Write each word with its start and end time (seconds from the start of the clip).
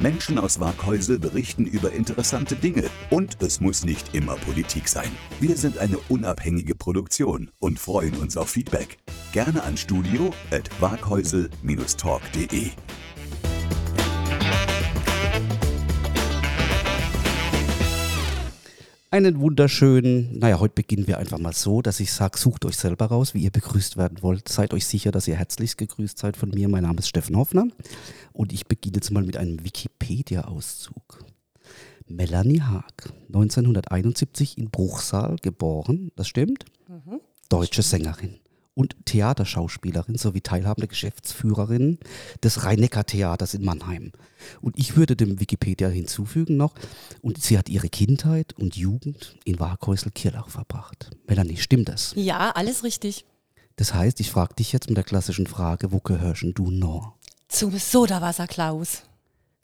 Menschen 0.00 0.38
aus 0.38 0.58
Waghäusel 0.60 1.18
berichten 1.18 1.66
über 1.66 1.92
interessante 1.92 2.56
Dinge 2.56 2.84
und 3.10 3.42
es 3.42 3.60
muss 3.60 3.84
nicht 3.84 4.14
immer 4.14 4.36
Politik 4.36 4.88
sein. 4.88 5.10
Wir 5.40 5.56
sind 5.58 5.76
eine 5.76 5.98
unabhängige 6.08 6.74
Produktion 6.74 7.50
und 7.58 7.78
freuen 7.78 8.16
uns 8.16 8.38
auf 8.38 8.48
Feedback. 8.48 8.96
Gerne 9.32 9.62
an 9.62 9.76
studio 9.76 10.32
Einen 19.12 19.40
wunderschönen, 19.40 20.38
naja, 20.38 20.60
heute 20.60 20.74
beginnen 20.74 21.08
wir 21.08 21.18
einfach 21.18 21.38
mal 21.38 21.52
so, 21.52 21.82
dass 21.82 21.98
ich 21.98 22.12
sage, 22.12 22.38
sucht 22.38 22.64
euch 22.64 22.76
selber 22.76 23.06
raus, 23.06 23.34
wie 23.34 23.42
ihr 23.42 23.50
begrüßt 23.50 23.96
werden 23.96 24.22
wollt. 24.22 24.48
Seid 24.48 24.72
euch 24.72 24.86
sicher, 24.86 25.10
dass 25.10 25.26
ihr 25.26 25.34
herzlichst 25.34 25.78
gegrüßt 25.78 26.16
seid 26.16 26.36
von 26.36 26.50
mir. 26.50 26.68
Mein 26.68 26.84
Name 26.84 27.00
ist 27.00 27.08
Steffen 27.08 27.36
Hoffner 27.36 27.66
und 28.32 28.52
ich 28.52 28.66
beginne 28.66 28.98
jetzt 28.98 29.10
mal 29.10 29.24
mit 29.24 29.36
einem 29.36 29.64
Wikipedia-Auszug. 29.64 31.24
Melanie 32.06 32.60
Haag, 32.60 33.12
1971 33.26 34.56
in 34.58 34.70
Bruchsal 34.70 35.38
geboren, 35.42 36.12
das 36.14 36.28
stimmt? 36.28 36.66
Mhm. 36.86 37.20
Deutsche 37.48 37.82
Sängerin 37.82 38.38
und 38.80 38.96
Theaterschauspielerin 39.04 40.16
sowie 40.16 40.40
teilhabende 40.40 40.88
Geschäftsführerin 40.88 41.98
des 42.42 42.64
Rhein-Neckar-Theaters 42.64 43.52
in 43.52 43.62
Mannheim. 43.62 44.12
Und 44.62 44.78
ich 44.78 44.96
würde 44.96 45.16
dem 45.16 45.38
Wikipedia 45.38 45.88
hinzufügen 45.88 46.56
noch, 46.56 46.74
und 47.20 47.42
sie 47.42 47.58
hat 47.58 47.68
ihre 47.68 47.90
Kindheit 47.90 48.54
und 48.54 48.76
Jugend 48.76 49.36
in 49.44 49.60
Waghäusel-Kirlach 49.60 50.48
verbracht. 50.48 51.10
Melanie, 51.26 51.58
stimmt 51.58 51.90
das? 51.90 52.12
Ja, 52.16 52.52
alles 52.52 52.82
richtig. 52.84 53.26
Das 53.76 53.92
heißt, 53.92 54.18
ich 54.20 54.30
frage 54.30 54.54
dich 54.54 54.72
jetzt 54.72 54.88
mit 54.88 54.96
der 54.96 55.04
klassischen 55.04 55.46
Frage, 55.46 55.92
wo 55.92 56.00
gehörst 56.00 56.46
du 56.54 56.70
noch? 56.70 57.12
Zum 57.48 57.76
Sodawasser-Klaus. 57.76 59.02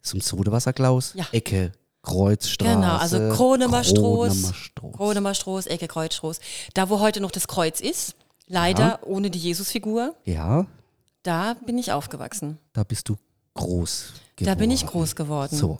Zum 0.03 0.21
Sodawasser-Klaus? 0.21 1.13
Ja. 1.15 1.25
Ecke 1.31 1.71
Kreuzstraße. 2.03 2.71
Genau, 2.71 2.97
also 2.97 3.17
Kronemerstraß. 3.29 4.53
Kronemerstraß, 4.95 5.65
Ecke 5.65 5.87
Kreuzstraß. 5.87 6.39
Da, 6.75 6.89
wo 6.89 6.99
heute 6.99 7.19
noch 7.19 7.31
das 7.31 7.47
Kreuz 7.47 7.81
ist, 7.81 8.15
leider 8.47 8.83
Ja. 8.83 8.99
ohne 9.03 9.29
die 9.29 9.39
Jesusfigur, 9.39 10.15
Ja, 10.25 10.65
da 11.23 11.55
bin 11.65 11.77
ich 11.77 11.91
aufgewachsen. 11.91 12.57
da 12.73 12.83
bist 12.83 13.09
du 13.09 13.15
groß 13.53 14.13
geworden. 14.35 14.45
Da 14.45 14.55
bin 14.55 14.71
ich 14.71 14.85
groß 14.85 15.15
geworden. 15.15 15.55
So, 15.55 15.79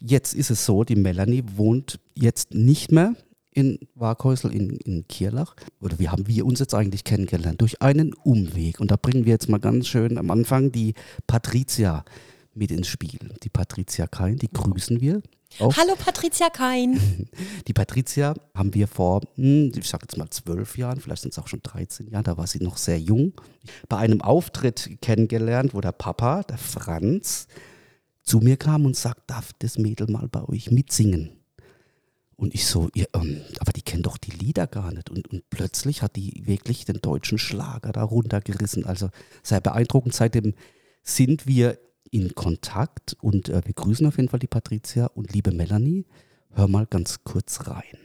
jetzt 0.00 0.34
ist 0.34 0.50
es 0.50 0.64
so, 0.66 0.84
die 0.84 0.96
Melanie 0.96 1.42
wohnt 1.56 1.98
jetzt 2.14 2.52
nicht 2.54 2.92
mehr 2.92 3.14
in 3.50 3.78
Waghäusel 3.94 4.52
in, 4.52 4.70
in 4.80 5.06
Kirlach. 5.08 5.54
Oder 5.80 5.98
wie 5.98 6.08
haben 6.08 6.26
wir 6.26 6.44
uns 6.44 6.58
jetzt 6.58 6.74
eigentlich 6.74 7.04
kennengelernt? 7.04 7.60
Durch 7.60 7.80
einen 7.80 8.12
Umweg. 8.12 8.80
Und 8.80 8.90
da 8.90 8.96
bringen 8.96 9.24
wir 9.26 9.32
jetzt 9.32 9.48
mal 9.48 9.60
ganz 9.60 9.86
schön 9.86 10.18
am 10.18 10.30
Anfang 10.32 10.72
die 10.72 10.94
Patricia 11.28 12.04
mit 12.52 12.70
ins 12.72 12.88
Spiel. 12.88 13.18
Die 13.42 13.48
Patricia 13.48 14.06
Kein, 14.06 14.36
die 14.38 14.50
grüßen 14.52 15.00
wir. 15.00 15.22
Auch. 15.60 15.76
Hallo 15.76 15.94
Patricia 15.96 16.50
Kein. 16.50 17.28
Die 17.68 17.72
Patricia 17.72 18.34
haben 18.54 18.74
wir 18.74 18.88
vor, 18.88 19.20
hm, 19.36 19.70
ich 19.76 19.88
sage 19.88 20.04
jetzt 20.04 20.16
mal 20.16 20.28
zwölf 20.30 20.76
Jahren, 20.76 21.00
vielleicht 21.00 21.22
sind 21.22 21.32
es 21.32 21.38
auch 21.38 21.46
schon 21.46 21.62
13 21.62 22.08
Jahre, 22.08 22.24
da 22.24 22.36
war 22.36 22.46
sie 22.46 22.62
noch 22.62 22.76
sehr 22.76 22.98
jung, 22.98 23.32
bei 23.88 23.98
einem 23.98 24.20
Auftritt 24.20 24.98
kennengelernt, 25.00 25.72
wo 25.72 25.80
der 25.80 25.92
Papa, 25.92 26.42
der 26.42 26.58
Franz, 26.58 27.46
zu 28.22 28.40
mir 28.40 28.56
kam 28.56 28.84
und 28.84 28.96
sagt, 28.96 29.30
darf 29.30 29.52
das 29.58 29.78
Mädel 29.78 30.10
mal 30.10 30.28
bei 30.28 30.42
euch 30.48 30.70
mitsingen? 30.70 31.30
Und 32.36 32.54
ich 32.54 32.66
so, 32.66 32.88
ihr, 32.94 33.06
ähm, 33.14 33.42
aber 33.60 33.72
die 33.72 33.82
kennt 33.82 34.06
doch 34.06 34.18
die 34.18 34.32
Lieder 34.32 34.66
gar 34.66 34.92
nicht. 34.92 35.08
Und, 35.08 35.28
und 35.28 35.48
plötzlich 35.50 36.02
hat 36.02 36.16
die 36.16 36.42
wirklich 36.46 36.84
den 36.84 37.00
deutschen 37.00 37.38
Schlager 37.38 37.92
da 37.92 38.02
runtergerissen. 38.02 38.86
Also 38.86 39.10
sehr 39.44 39.60
beeindruckend. 39.60 40.14
Seitdem 40.14 40.54
sind 41.02 41.46
wir 41.46 41.78
in 42.14 42.36
Kontakt 42.36 43.16
und 43.20 43.48
äh, 43.48 43.60
wir 43.64 43.74
grüßen 43.74 44.06
auf 44.06 44.18
jeden 44.18 44.28
Fall 44.28 44.38
die 44.38 44.46
Patricia 44.46 45.06
und 45.14 45.34
liebe 45.34 45.50
Melanie. 45.50 46.06
Hör 46.54 46.68
mal 46.68 46.86
ganz 46.86 47.24
kurz 47.24 47.66
rein. 47.66 47.98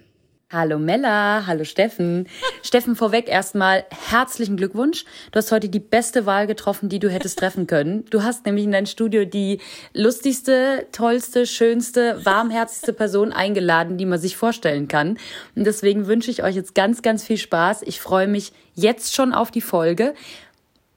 Hallo 0.52 0.80
Mella, 0.80 1.46
hallo 1.46 1.64
Steffen. 1.64 2.28
Steffen, 2.64 2.96
vorweg 2.96 3.30
erstmal 3.30 3.86
herzlichen 3.92 4.58
Glückwunsch. 4.58 5.06
Du 5.32 5.38
hast 5.38 5.52
heute 5.52 5.70
die 5.70 5.80
beste 5.80 6.26
Wahl 6.26 6.48
getroffen, 6.48 6.90
die 6.90 6.98
du 6.98 7.08
hättest 7.08 7.38
treffen 7.40 7.68
können. 7.68 8.06
Du 8.10 8.24
hast 8.24 8.48
nämlich 8.48 8.66
in 8.66 8.72
dein 8.72 8.88
Studio 8.88 9.26
die 9.26 9.60
lustigste, 9.94 10.88
tollste, 10.92 11.46
schönste, 11.46 12.26
warmherzigste 12.26 12.94
Person 12.94 13.32
eingeladen, 13.32 14.00
die 14.00 14.08
man 14.08 14.18
sich 14.18 14.36
vorstellen 14.36 14.88
kann. 14.88 15.20
Und 15.54 15.66
deswegen 15.66 16.08
wünsche 16.08 16.32
ich 16.32 16.42
euch 16.42 16.56
jetzt 16.56 16.74
ganz, 16.74 17.04
ganz 17.04 17.24
viel 17.24 17.38
Spaß. 17.38 17.84
Ich 17.84 18.02
freue 18.02 18.28
mich 18.28 18.54
jetzt 18.74 19.14
schon 19.14 19.36
auf 19.36 19.52
die 19.52 19.62
Folge. 19.62 20.16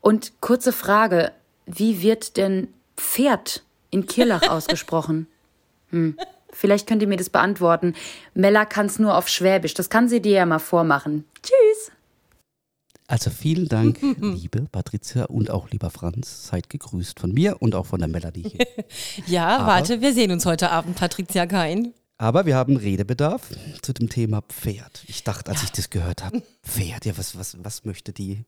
Und 0.01 0.41
kurze 0.41 0.73
Frage, 0.73 1.33
wie 1.67 2.01
wird 2.01 2.39
denn 2.39 2.69
Pferd 3.03 3.63
in 3.91 4.07
Kirlach 4.07 4.43
ausgesprochen? 4.49 5.27
Hm. 5.91 6.17
Vielleicht 6.55 6.87
könnt 6.87 7.03
ihr 7.03 7.09
mir 7.09 7.17
das 7.17 7.31
beantworten. 7.31 7.95
Mella 8.35 8.65
kann 8.67 8.87
es 8.87 8.99
nur 8.99 9.17
auf 9.17 9.29
Schwäbisch. 9.29 9.75
Das 9.75 9.89
kann 9.91 10.09
sie 10.09 10.21
dir 10.21 10.33
ja 10.33 10.47
mal 10.47 10.59
vormachen. 10.59 11.25
Tschüss. 11.43 11.91
Also 13.09 13.31
vielen 13.31 13.69
Dank, 13.69 13.99
liebe 14.21 14.67
Patricia 14.71 15.25
und 15.25 15.51
auch 15.51 15.71
lieber 15.71 15.91
Franz. 15.91 16.49
Seid 16.49 16.71
gegrüßt 16.71 17.19
von 17.21 17.33
mir 17.33 17.61
und 17.61 17.75
auch 17.75 17.87
von 17.87 17.99
der 18.01 18.09
Melanie 18.09 18.49
hier. 18.49 18.67
Ja, 19.27 19.57
Aber- 19.59 19.67
warte, 19.67 20.01
wir 20.01 20.13
sehen 20.15 20.31
uns 20.31 20.47
heute 20.47 20.71
Abend, 20.71 20.97
Patricia 20.97 21.47
Kein. 21.47 21.93
Aber 22.19 22.47
wir 22.47 22.55
haben 22.55 22.77
Redebedarf 22.77 23.49
zu 23.83 23.93
dem 23.93 24.09
Thema 24.09 24.43
Pferd. 24.43 25.03
Ich 25.09 25.25
dachte, 25.25 25.51
als 25.51 25.63
ich 25.65 25.73
das 25.73 25.91
gehört 25.91 26.23
habe, 26.23 26.43
Pferd, 26.63 27.05
ja, 27.05 27.19
was, 27.19 27.37
was, 27.37 27.57
was 27.65 27.85
möchte 27.85 28.13
die 28.13 28.45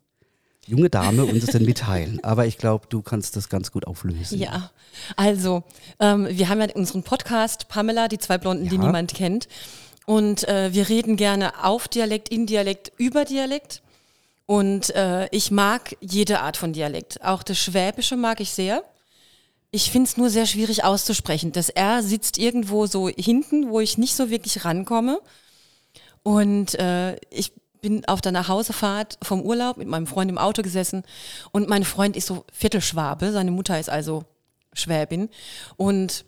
junge 0.66 0.90
Dame 0.90 1.24
uns 1.24 1.46
denn 1.46 1.64
mitteilen? 1.64 2.22
Aber 2.22 2.46
ich 2.46 2.58
glaube, 2.58 2.86
du 2.88 3.02
kannst 3.02 3.36
das 3.36 3.48
ganz 3.48 3.70
gut 3.72 3.86
auflösen. 3.86 4.38
Ja, 4.38 4.70
also, 5.16 5.62
ähm, 6.00 6.26
wir 6.30 6.48
haben 6.48 6.60
ja 6.60 6.68
unseren 6.74 7.02
Podcast, 7.02 7.68
Pamela, 7.68 8.08
die 8.08 8.18
zwei 8.18 8.38
Blonden, 8.38 8.68
die 8.68 8.76
Ja. 8.76 8.82
niemand 8.82 9.14
kennt. 9.14 9.48
Und 10.06 10.46
äh, 10.48 10.72
wir 10.72 10.88
reden 10.88 11.16
gerne 11.16 11.64
auf 11.64 11.88
Dialekt, 11.88 12.28
in 12.28 12.46
Dialekt, 12.46 12.92
über 12.98 13.24
Dialekt. 13.24 13.82
Und 14.46 14.94
äh, 14.94 15.26
ich 15.30 15.50
mag 15.50 15.96
jede 16.00 16.40
Art 16.40 16.56
von 16.58 16.72
Dialekt. 16.74 17.24
Auch 17.24 17.42
das 17.42 17.58
Schwäbische 17.58 18.16
mag 18.16 18.40
ich 18.40 18.50
sehr. 18.50 18.82
Ich 19.70 19.90
finde 19.90 20.08
es 20.08 20.16
nur 20.18 20.28
sehr 20.30 20.46
schwierig 20.46 20.84
auszusprechen. 20.84 21.52
Das 21.52 21.68
R 21.70 22.02
sitzt 22.02 22.36
irgendwo 22.38 22.86
so 22.86 23.08
hinten, 23.08 23.70
wo 23.70 23.80
ich 23.80 23.96
nicht 23.98 24.14
so 24.14 24.28
wirklich 24.30 24.64
rankomme. 24.64 25.18
Und 26.22 26.74
äh, 26.78 27.16
ich 27.30 27.52
bin 27.84 28.04
auf 28.06 28.22
der 28.22 28.32
Nachhausefahrt 28.32 29.18
vom 29.22 29.42
Urlaub 29.42 29.76
mit 29.76 29.86
meinem 29.86 30.06
Freund 30.06 30.30
im 30.30 30.38
Auto 30.38 30.62
gesessen 30.62 31.02
und 31.52 31.68
mein 31.68 31.84
Freund 31.84 32.16
ist 32.16 32.26
so 32.26 32.44
Viertelschwabe, 32.50 33.30
seine 33.30 33.50
Mutter 33.50 33.78
ist 33.78 33.90
also 33.90 34.24
Schwäbin 34.72 35.28
und 35.76 36.24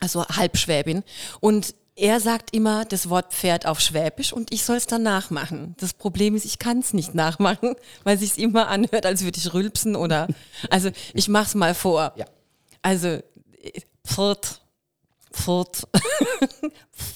also 0.00 0.26
Halbschwäbin 0.26 1.04
und 1.38 1.76
er 1.94 2.18
sagt 2.18 2.52
immer 2.54 2.84
das 2.84 3.08
Wort 3.08 3.32
Pferd 3.32 3.64
auf 3.64 3.78
Schwäbisch 3.78 4.32
und 4.32 4.52
ich 4.52 4.64
soll 4.64 4.76
es 4.76 4.86
dann 4.86 5.04
nachmachen. 5.04 5.76
Das 5.78 5.92
Problem 5.92 6.34
ist, 6.34 6.44
ich 6.44 6.58
kann 6.58 6.80
es 6.80 6.92
nicht 6.92 7.14
nachmachen, 7.14 7.76
weil 8.04 8.18
sich 8.18 8.38
immer 8.38 8.66
anhört, 8.68 9.06
als 9.06 9.22
würde 9.22 9.38
ich 9.38 9.54
rülpsen 9.54 9.94
oder 9.94 10.26
also 10.68 10.90
ich 11.14 11.28
mach's 11.28 11.54
mal 11.54 11.74
vor. 11.74 12.12
Ja. 12.16 12.24
Also 12.80 13.08
äh, 13.08 13.22
Pferd, 14.04 14.61
Pferd, 15.32 15.88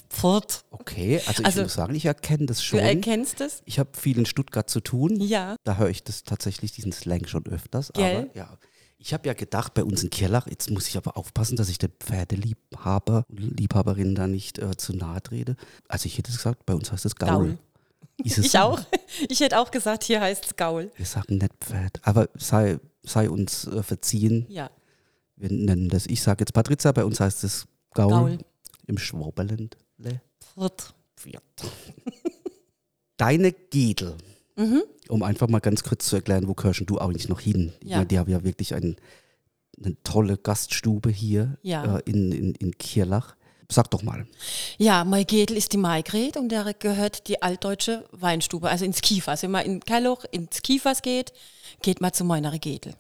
Pferd. 0.09 0.65
Okay, 0.79 1.21
also 1.27 1.41
ich 1.41 1.47
Also, 1.47 1.63
muss 1.63 1.75
sagen, 1.75 1.95
ich 1.95 2.07
erkenne 2.07 2.47
das 2.47 2.59
Du 2.59 2.65
schon. 2.65 2.79
erkennst 2.79 3.41
es? 3.41 3.63
Ich 3.67 3.79
habe 3.79 3.91
viel 3.99 4.19
in 4.19 4.25
Stuttgart 4.27 4.69
zu 4.71 4.81
tun. 4.81 5.21
Ja. 5.21 5.57
Da 5.65 5.77
höre 5.77 5.91
ich 5.91 6.05
das 6.05 6.23
tatsächlich, 6.23 6.73
diesen 6.73 6.93
Slang 6.93 7.27
schon 7.27 7.45
öfters. 7.47 7.91
Gell? 7.93 8.17
Aber 8.31 8.37
ja. 8.37 8.57
Ich 8.99 9.13
habe 9.13 9.27
ja 9.27 9.35
gedacht, 9.35 9.75
bei 9.75 9.85
uns 9.85 10.03
in 10.03 10.11
Kirlach, 10.11 10.47
jetzt 10.47 10.71
muss 10.71 10.89
ich 10.89 10.97
aber 10.97 11.17
aufpassen, 11.19 11.57
dass 11.57 11.69
ich 11.69 11.79
den 11.79 11.91
Pferdeliebhaber 12.01 13.25
und 13.29 13.59
Liebhaberinnen 13.59 14.15
da 14.15 14.27
nicht 14.27 14.59
äh, 14.59 14.77
zu 14.77 14.95
nahe 14.97 15.23
trete. 15.23 15.57
Also 15.89 16.07
ich 16.07 16.17
hätte 16.19 16.33
gesagt, 16.33 16.65
bei 16.67 16.75
uns 16.75 16.91
heißt 16.93 17.05
es 17.05 17.17
Gaul. 17.17 17.31
Gaul. 17.31 17.59
Ich 18.25 18.35
so? 18.37 18.59
auch. 18.59 18.81
Ich 19.29 19.41
hätte 19.41 19.59
auch 19.59 19.71
gesagt, 19.71 20.03
hier 20.05 20.23
heißt 20.23 20.47
es 20.47 20.57
Gaul. 20.57 20.91
Wir 20.97 21.05
sagen 21.05 21.37
nicht 21.37 21.53
Pferd. 21.61 22.01
Aber 22.03 22.31
sei, 22.37 22.79
sei 23.03 23.29
uns 23.29 23.67
äh, 23.67 23.83
verziehen. 23.83 24.47
Ja. 24.49 24.71
Wir 25.37 25.51
nennen 25.53 25.91
das, 25.91 26.07
ich 26.07 26.23
sage 26.23 26.41
jetzt 26.41 26.55
Patrizia, 26.55 26.93
bei 26.93 27.05
uns 27.05 27.21
heißt 27.21 27.45
es 27.45 27.67
Gaul. 27.97 28.11
Gaul. 28.11 28.39
Im. 28.87 28.99
Pferd. 31.17 31.43
Deine 33.17 33.53
Gedel. 33.53 34.17
Mhm. 34.57 34.83
Um 35.09 35.23
einfach 35.23 35.49
mal 35.49 35.61
ganz 35.61 35.83
kurz 35.83 36.07
zu 36.07 36.17
erklären, 36.17 36.49
wo 36.49 36.55
gehörst 36.55 36.81
denn 36.81 36.87
du 36.87 36.99
eigentlich 36.99 37.29
noch 37.29 37.41
hin? 37.41 37.73
Ja. 37.83 37.99
meine, 37.99 38.07
die 38.07 38.19
haben 38.19 38.31
ja 38.31 38.43
wirklich 38.45 38.75
ein, 38.75 38.97
eine 39.83 39.97
tolle 40.03 40.37
Gaststube 40.39 41.11
hier 41.11 41.59
Ja. 41.63 41.99
äh, 41.99 42.03
in, 42.07 42.33
in, 42.33 42.55
in 42.55 42.77
Kirlach. 42.79 43.37
Sag 43.71 43.91
doch 43.91 44.03
mal. 44.03 44.27
Ja, 44.79 45.05
Maigedel 45.05 45.57
ist 45.57 45.73
die 45.73 45.77
Maigret 45.77 46.37
und 46.37 46.51
der 46.51 46.73
gehört 46.75 47.27
die 47.27 47.43
altdeutsche 47.43 48.05
Weinstube, 48.13 48.71
also 48.71 48.85
ins 48.85 49.01
Kiefers. 49.01 49.43
Wenn 49.43 49.51
man 49.51 49.67
in 49.67 49.81
Kelloch 49.81 50.25
ins 50.31 50.63
Kiefers 50.63 51.03
geht, 51.03 51.33
geht 51.83 52.01
man 52.01 52.13
zu 52.13 52.25
meiner 52.25 52.57
Gedel. 52.59 52.95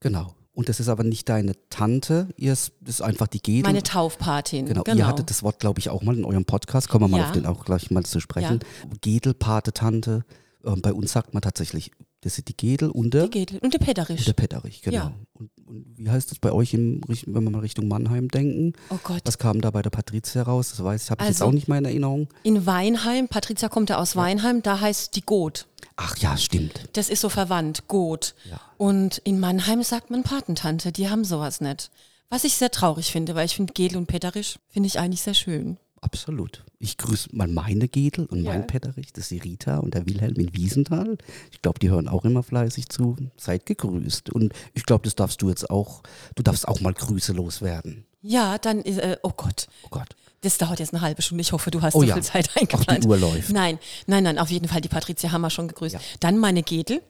Genau. 0.00 0.34
Und 0.60 0.68
das 0.68 0.78
ist 0.78 0.88
aber 0.90 1.04
nicht 1.04 1.26
deine 1.30 1.54
Tante, 1.70 2.28
ihr 2.36 2.52
ist, 2.52 2.72
das 2.82 2.96
ist 2.96 3.00
einfach 3.00 3.28
die 3.28 3.40
Gedel. 3.40 3.62
Meine 3.62 3.82
Taufpatin. 3.82 4.66
Genau. 4.66 4.82
genau. 4.82 4.98
Ihr 4.98 5.06
hattet 5.06 5.30
das 5.30 5.42
Wort, 5.42 5.58
glaube 5.58 5.78
ich, 5.80 5.88
auch 5.88 6.02
mal 6.02 6.14
in 6.14 6.26
eurem 6.26 6.44
Podcast. 6.44 6.90
Kommen 6.90 7.04
wir 7.04 7.08
mal 7.08 7.20
Ja. 7.20 7.24
auf 7.28 7.32
den 7.32 7.46
auch 7.46 7.64
gleich 7.64 7.90
mal 7.90 8.04
zu 8.04 8.20
sprechen. 8.20 8.60
Gedel, 9.00 9.32
Pate, 9.32 9.72
Tante. 9.72 10.22
Ähm, 10.62 10.82
bei 10.82 10.92
uns 10.92 11.12
sagt 11.12 11.32
man 11.32 11.40
tatsächlich, 11.40 11.92
das 12.20 12.34
sind 12.34 12.48
die 12.48 12.56
Gedel 12.58 12.90
und 12.90 13.14
der, 13.14 13.28
Die 13.28 13.38
Gedel 13.38 13.58
und 13.60 13.72
der 13.72 13.80
und 13.80 13.86
Petterisch. 13.86 14.26
der 14.26 14.34
Petterich, 14.34 14.82
genau. 14.82 14.96
Ja. 14.98 15.12
Und, 15.32 15.48
und 15.64 15.86
wie 15.96 16.10
heißt 16.10 16.30
das 16.30 16.38
bei 16.38 16.52
euch, 16.52 16.74
im, 16.74 17.00
wenn 17.08 17.42
wir 17.44 17.50
mal 17.50 17.60
Richtung 17.60 17.88
Mannheim 17.88 18.28
denken? 18.28 18.74
Oh 18.90 18.98
Gott. 19.02 19.22
Was 19.24 19.38
kam 19.38 19.62
da 19.62 19.70
bei 19.70 19.80
der 19.80 19.88
Patrizia 19.88 20.42
raus? 20.42 20.68
Das 20.76 20.84
weiß 20.84 21.04
ich, 21.04 21.10
habe 21.10 21.22
ich 21.22 21.28
jetzt 21.30 21.40
Also- 21.40 21.48
auch 21.48 21.54
nicht 21.54 21.68
mehr 21.68 21.78
in 21.78 21.86
Erinnerung. 21.86 22.28
In 22.42 22.66
Weinheim, 22.66 23.28
Patricia 23.28 23.70
kommt 23.70 23.88
ja 23.88 23.96
aus 23.96 24.14
Weinheim, 24.16 24.60
da 24.62 24.78
heißt 24.78 25.16
die 25.16 25.22
Got. 25.22 25.66
Ach 26.02 26.16
ja, 26.16 26.36
stimmt. 26.38 26.88
Das 26.94 27.10
ist 27.10 27.20
so 27.20 27.28
verwandt, 27.28 27.86
Got. 27.86 28.34
Ja. 28.48 28.58
Und 28.78 29.18
in 29.18 29.38
Mannheim 29.38 29.82
sagt 29.82 30.10
man 30.10 30.22
Patentante, 30.22 30.92
die 30.92 31.10
haben 31.10 31.24
sowas 31.24 31.60
nicht. 31.60 31.90
Was 32.30 32.44
ich 32.44 32.54
sehr 32.54 32.70
traurig 32.70 33.12
finde, 33.12 33.34
weil 33.34 33.44
ich 33.44 33.54
finde 33.56 33.74
Gedel 33.74 33.98
und 33.98 34.06
Petterisch 34.06 34.58
finde 34.68 34.86
ich 34.86 34.98
eigentlich 34.98 35.20
sehr 35.20 35.34
schön. 35.34 35.76
Absolut. 36.00 36.64
Ich 36.78 36.96
grüße 36.96 37.28
mal 37.36 37.48
meine 37.48 37.86
Gedel 37.86 38.24
und 38.24 38.42
Ja. 38.44 38.52
mein 38.52 38.66
Petterich, 38.66 39.12
das 39.12 39.24
ist 39.24 39.30
die 39.32 39.38
Rita 39.50 39.76
und 39.78 39.92
der 39.92 40.06
Wilhelm 40.06 40.36
in 40.36 40.54
Wiesenthal. 40.54 41.18
Ich 41.52 41.60
glaube, 41.60 41.78
die 41.78 41.90
hören 41.90 42.08
auch 42.08 42.24
immer 42.24 42.42
fleißig 42.42 42.88
zu. 42.88 43.16
Seid 43.36 43.66
gegrüßt. 43.66 44.30
Und 44.30 44.54
ich 44.72 44.86
glaube, 44.86 45.04
das 45.04 45.14
darfst 45.16 45.42
du 45.42 45.50
jetzt 45.50 45.68
auch, 45.68 46.02
du 46.36 46.42
darfst 46.42 46.66
auch 46.66 46.80
mal 46.80 46.94
Grüße 46.94 47.34
loswerden. 47.34 48.06
Ja, 48.22 48.56
dann, 48.56 48.80
ist, 48.80 48.98
äh, 48.98 49.18
oh 49.22 49.32
Gott, 49.36 49.66
Oh 49.84 49.88
Gott. 49.90 50.16
Das 50.42 50.58
dauert 50.58 50.78
jetzt 50.80 50.92
eine 50.94 51.02
halbe 51.02 51.22
Stunde. 51.22 51.42
Ich 51.42 51.52
hoffe, 51.52 51.70
du 51.70 51.82
hast 51.82 51.94
Oh 51.94 52.00
so 52.00 52.06
ja. 52.06 52.14
viel 52.14 52.22
Zeit 52.22 52.48
Auch 52.48 52.54
die 52.54 52.60
eingeplant. 52.60 53.06
Uhr 53.06 53.18
läuft. 53.18 53.50
Nein, 53.50 53.78
nein, 54.06 54.24
nein, 54.24 54.38
auf 54.38 54.50
jeden 54.50 54.68
Fall, 54.68 54.80
die 54.80 54.88
Patricia 54.88 55.32
haben 55.32 55.42
wir 55.42 55.50
schon 55.50 55.68
gegrüßt. 55.68 55.94
Ja. 55.94 56.00
Dann 56.20 56.38
meine 56.38 56.62
Gedel 56.62 57.02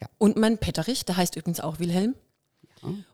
Ja. 0.00 0.08
und 0.18 0.36
mein 0.36 0.58
Petterich, 0.58 1.04
der 1.04 1.16
heißt 1.16 1.36
übrigens 1.36 1.60
auch 1.60 1.78
Wilhelm. 1.78 2.14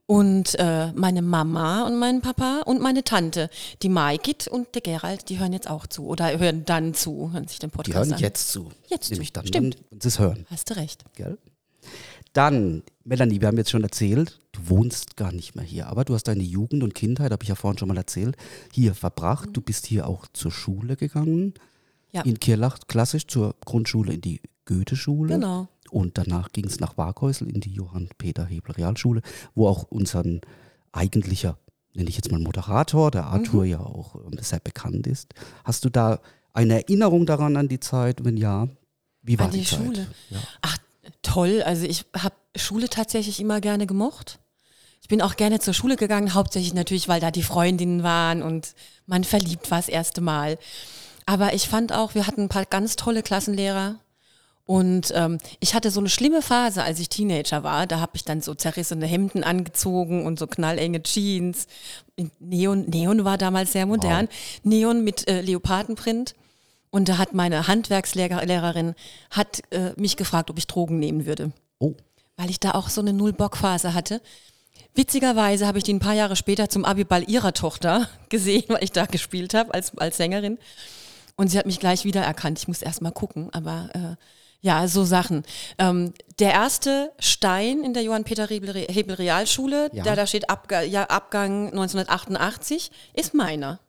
Und 0.06 0.56
äh, 0.58 0.90
meine 0.94 1.22
Mama 1.22 1.86
und 1.86 1.96
mein 2.00 2.22
Papa 2.22 2.62
und 2.64 2.80
meine 2.80 3.04
Tante, 3.04 3.48
die 3.82 3.88
Maigit 3.88 4.48
und 4.48 4.74
der 4.74 4.82
Gerald, 4.82 5.28
die 5.28 5.38
hören 5.38 5.52
jetzt 5.52 5.70
auch 5.70 5.86
zu 5.86 6.06
oder 6.08 6.36
hören 6.40 6.64
dann 6.64 6.92
zu, 6.92 7.30
hören 7.32 7.46
sich 7.46 7.60
den 7.60 7.70
Die 7.70 7.76
Podcast 7.76 7.96
hören 7.96 8.12
an. 8.14 8.18
jetzt 8.18 8.50
zu. 8.50 8.70
Jetzt 8.88 9.06
zu. 9.06 9.12
Nämlich 9.12 9.32
dann, 9.32 9.46
Stimmt. 9.46 9.76
wenn 9.90 10.00
sie 10.00 10.18
hören. 10.18 10.44
Hast 10.50 10.70
du 10.70 10.74
recht. 10.76 11.04
Gell? 11.14 11.38
Dann, 12.32 12.82
Melanie, 13.04 13.40
wir 13.40 13.46
haben 13.46 13.58
jetzt 13.58 13.70
schon 13.70 13.84
erzählt, 13.84 14.39
wohnst 14.68 15.16
gar 15.16 15.32
nicht 15.32 15.54
mehr 15.54 15.64
hier, 15.64 15.86
aber 15.88 16.04
du 16.04 16.14
hast 16.14 16.24
deine 16.24 16.42
Jugend 16.42 16.82
und 16.82 16.94
Kindheit, 16.94 17.32
habe 17.32 17.42
ich 17.42 17.48
ja 17.48 17.54
vorhin 17.54 17.78
schon 17.78 17.88
mal 17.88 17.96
erzählt, 17.96 18.36
hier 18.72 18.94
verbracht. 18.94 19.50
Du 19.52 19.60
bist 19.60 19.86
hier 19.86 20.06
auch 20.06 20.26
zur 20.32 20.50
Schule 20.50 20.96
gegangen. 20.96 21.54
Ja. 22.12 22.22
In 22.22 22.40
Kirlach 22.40 22.78
klassisch 22.88 23.26
zur 23.26 23.54
Grundschule 23.64 24.12
in 24.14 24.20
die 24.20 24.40
Goethe-Schule. 24.64 25.34
Genau. 25.34 25.68
Und 25.90 26.18
danach 26.18 26.50
ging 26.52 26.64
es 26.66 26.80
nach 26.80 26.96
Waghäusel 26.96 27.48
in 27.48 27.60
die 27.60 27.72
Johann-Peter-Hebel-Realschule, 27.72 29.22
wo 29.54 29.68
auch 29.68 29.84
unser 29.84 30.24
eigentlicher, 30.92 31.58
nenne 31.94 32.08
ich 32.08 32.16
jetzt 32.16 32.30
mal 32.30 32.40
Moderator, 32.40 33.10
der 33.10 33.26
Arthur 33.26 33.64
Mhm. 33.64 33.70
ja 33.70 33.80
auch 33.80 34.16
ähm, 34.16 34.38
sehr 34.40 34.60
bekannt 34.60 35.06
ist. 35.06 35.34
Hast 35.64 35.84
du 35.84 35.90
da 35.90 36.20
eine 36.52 36.74
Erinnerung 36.82 37.26
daran 37.26 37.56
an 37.56 37.68
die 37.68 37.80
Zeit? 37.80 38.24
Wenn 38.24 38.36
ja, 38.36 38.68
wie 39.22 39.38
war 39.38 39.46
An 39.46 39.52
die 39.52 39.64
Zeit? 39.64 39.78
Schule? 39.78 40.06
Ja. 40.30 40.38
Ach, 40.62 40.78
toll. 41.22 41.62
Also 41.64 41.86
ich 41.86 42.06
habe 42.16 42.34
Schule 42.56 42.88
tatsächlich 42.88 43.40
immer 43.40 43.60
gerne 43.60 43.86
gemocht. 43.86 44.40
Ich 45.00 45.08
bin 45.08 45.22
auch 45.22 45.36
gerne 45.36 45.58
zur 45.60 45.74
Schule 45.74 45.96
gegangen, 45.96 46.34
hauptsächlich 46.34 46.74
natürlich, 46.74 47.08
weil 47.08 47.20
da 47.20 47.30
die 47.30 47.42
Freundinnen 47.42 48.02
waren 48.02 48.42
und 48.42 48.74
man 49.06 49.24
verliebt 49.24 49.70
war 49.70 49.78
das 49.78 49.88
erste 49.88 50.20
Mal. 50.20 50.58
Aber 51.26 51.54
ich 51.54 51.68
fand 51.68 51.92
auch, 51.92 52.14
wir 52.14 52.26
hatten 52.26 52.42
ein 52.42 52.48
paar 52.48 52.64
ganz 52.64 52.96
tolle 52.96 53.22
Klassenlehrer. 53.22 53.96
Und 54.66 55.12
ähm, 55.16 55.38
ich 55.58 55.74
hatte 55.74 55.90
so 55.90 55.98
eine 55.98 56.08
schlimme 56.08 56.42
Phase, 56.42 56.84
als 56.84 57.00
ich 57.00 57.08
Teenager 57.08 57.64
war. 57.64 57.88
Da 57.88 57.98
habe 57.98 58.12
ich 58.14 58.24
dann 58.24 58.40
so 58.40 58.54
zerrissene 58.54 59.04
Hemden 59.06 59.42
angezogen 59.42 60.24
und 60.26 60.38
so 60.38 60.46
knallenge 60.46 61.02
Jeans. 61.02 61.66
Neon, 62.38 62.84
Neon 62.88 63.24
war 63.24 63.36
damals 63.36 63.72
sehr 63.72 63.86
modern. 63.86 64.28
Neon 64.62 65.02
mit 65.02 65.26
äh, 65.28 65.40
Leopardenprint. 65.40 66.36
Und 66.90 67.08
da 67.08 67.18
hat 67.18 67.34
meine 67.34 67.66
Handwerkslehrerin 67.66 68.94
hat 69.30 69.62
äh, 69.70 69.92
mich 69.96 70.16
gefragt, 70.16 70.50
ob 70.50 70.58
ich 70.58 70.66
Drogen 70.66 70.98
nehmen 70.98 71.26
würde, 71.26 71.52
Oh, 71.78 71.94
weil 72.36 72.50
ich 72.50 72.60
da 72.60 72.72
auch 72.72 72.88
so 72.88 73.00
eine 73.00 73.12
Null-Bock-Phase 73.12 73.94
hatte. 73.94 74.20
Witzigerweise 74.94 75.66
habe 75.66 75.78
ich 75.78 75.84
die 75.84 75.94
ein 75.94 76.00
paar 76.00 76.14
Jahre 76.14 76.36
später 76.36 76.68
zum 76.68 76.84
Abiball 76.84 77.28
ihrer 77.28 77.52
Tochter 77.52 78.08
gesehen, 78.28 78.64
weil 78.68 78.82
ich 78.84 78.92
da 78.92 79.06
gespielt 79.06 79.54
habe 79.54 79.72
als, 79.74 79.96
als 79.98 80.16
Sängerin. 80.16 80.58
Und 81.36 81.48
sie 81.48 81.58
hat 81.58 81.66
mich 81.66 81.80
gleich 81.80 82.04
wiedererkannt. 82.04 82.58
Ich 82.58 82.68
muss 82.68 82.82
erst 82.82 83.00
mal 83.02 83.12
gucken, 83.12 83.48
aber 83.52 83.88
äh, 83.94 84.16
ja, 84.60 84.86
so 84.88 85.04
Sachen. 85.04 85.44
Ähm, 85.78 86.12
der 86.38 86.52
erste 86.52 87.12
Stein 87.18 87.82
in 87.82 87.94
der 87.94 88.02
Johann-Peter-Hebel-Realschule, 88.02 89.90
Ja. 89.92 90.02
der 90.04 90.16
da 90.16 90.26
steht 90.26 90.50
Abga 90.50 90.82
ja, 90.82 91.04
Abgang 91.04 91.68
1988, 91.68 92.90
ist 93.14 93.32
meiner. 93.32 93.80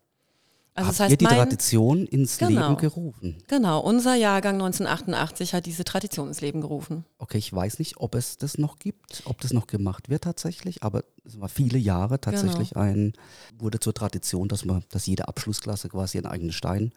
Also 0.73 0.87
habt 0.87 0.93
das 0.95 0.99
heißt, 1.01 1.11
ihr 1.11 1.17
die 1.17 1.25
mein, 1.25 1.35
Tradition 1.35 2.05
ins 2.05 2.37
Genau. 2.37 2.61
Leben 2.69 2.77
gerufen? 2.77 3.37
Genau, 3.47 3.81
unser 3.81 4.15
Jahrgang 4.15 4.55
1988 4.55 5.53
hat 5.53 5.65
diese 5.65 5.83
Tradition 5.83 6.29
ins 6.29 6.39
Leben 6.39 6.61
gerufen. 6.61 7.03
Okay, 7.17 7.37
ich 7.37 7.51
weiß 7.51 7.79
nicht, 7.79 7.97
ob 7.97 8.15
es 8.15 8.37
das 8.37 8.57
noch 8.57 8.79
gibt, 8.79 9.23
ob 9.25 9.41
das 9.41 9.51
noch 9.51 9.67
gemacht 9.67 10.09
wird 10.09 10.23
tatsächlich, 10.23 10.81
aber 10.81 11.03
es 11.25 11.39
war 11.41 11.49
viele 11.49 11.77
Jahre 11.77 12.21
tatsächlich 12.21 12.69
Genau. 12.71 12.85
ein, 12.85 13.13
wurde 13.59 13.79
zur 13.81 13.93
Tradition, 13.93 14.47
dass 14.47 14.63
man, 14.63 14.83
dass 14.89 15.05
jede 15.07 15.27
Abschlussklasse 15.27 15.89
quasi 15.89 16.17
einen 16.17 16.27
eigenen 16.27 16.53
Stein 16.53 16.93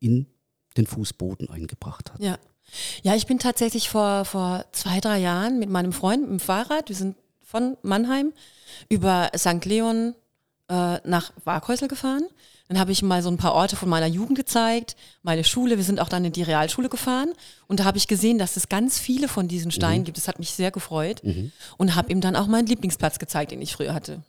in 0.00 0.26
den 0.78 0.86
Fußboden 0.86 1.50
eingebracht 1.50 2.12
hat. 2.14 2.20
Ja. 2.20 2.38
Ja, 3.02 3.14
ich 3.14 3.26
bin 3.26 3.38
tatsächlich 3.38 3.90
vor, 3.90 4.24
vor 4.24 4.64
zwei, 4.72 5.00
drei 5.00 5.18
Jahren 5.18 5.58
mit 5.58 5.68
meinem 5.68 5.92
Freund 5.92 6.22
mit 6.22 6.30
dem 6.30 6.40
Fahrrad, 6.40 6.88
wir 6.88 6.96
sind 6.96 7.16
von 7.44 7.76
Mannheim 7.82 8.32
über 8.88 9.30
St. 9.36 9.64
Leon 9.66 10.14
äh, 10.68 10.98
nach 11.06 11.32
Waghäusel 11.44 11.88
gefahren. 11.88 12.22
Dann 12.68 12.78
habe 12.78 12.92
ich 12.92 13.02
mal 13.02 13.22
so 13.22 13.28
ein 13.28 13.36
paar 13.36 13.54
Orte 13.54 13.76
von 13.76 13.88
meiner 13.88 14.06
Jugend 14.06 14.36
gezeigt, 14.38 14.96
meine 15.22 15.44
Schule. 15.44 15.76
Wir 15.76 15.84
sind 15.84 16.00
auch 16.00 16.08
dann 16.08 16.24
in 16.24 16.32
die 16.32 16.42
Realschule 16.42 16.88
gefahren 16.88 17.32
und 17.66 17.80
da 17.80 17.84
habe 17.84 17.98
ich 17.98 18.08
gesehen, 18.08 18.38
dass 18.38 18.56
es 18.56 18.68
ganz 18.68 18.98
viele 18.98 19.28
von 19.28 19.48
diesen 19.48 19.70
Steinen 19.70 20.04
gibt. 20.04 20.16
Das 20.16 20.28
hat 20.28 20.38
mich 20.38 20.50
sehr 20.52 20.70
gefreut 20.70 21.22
und 21.76 21.94
habe 21.94 22.10
ihm 22.12 22.20
dann 22.20 22.36
auch 22.36 22.46
meinen 22.46 22.66
Lieblingsplatz 22.66 23.18
gezeigt, 23.18 23.52
den 23.52 23.60
ich 23.60 23.74
früher 23.74 23.92
hatte. 23.94 24.22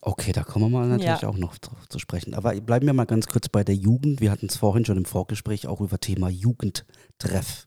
Okay, 0.00 0.32
da 0.32 0.44
kommen 0.44 0.70
wir 0.70 0.78
mal 0.78 0.86
natürlich 0.88 1.22
Ja. 1.22 1.28
auch 1.28 1.36
noch 1.36 1.58
drauf 1.58 1.88
zu 1.88 1.98
sprechen. 1.98 2.34
Aber 2.34 2.54
bleiben 2.60 2.86
wir 2.86 2.92
mal 2.94 3.04
ganz 3.04 3.26
kurz 3.26 3.48
bei 3.48 3.64
der 3.64 3.74
Jugend. 3.74 4.20
Wir 4.20 4.30
hatten 4.30 4.46
es 4.46 4.56
vorhin 4.56 4.84
schon 4.84 4.96
im 4.96 5.04
Vorgespräch 5.04 5.66
auch 5.66 5.80
über 5.80 5.98
Thema 5.98 6.28
Jugendtreff. 6.28 7.66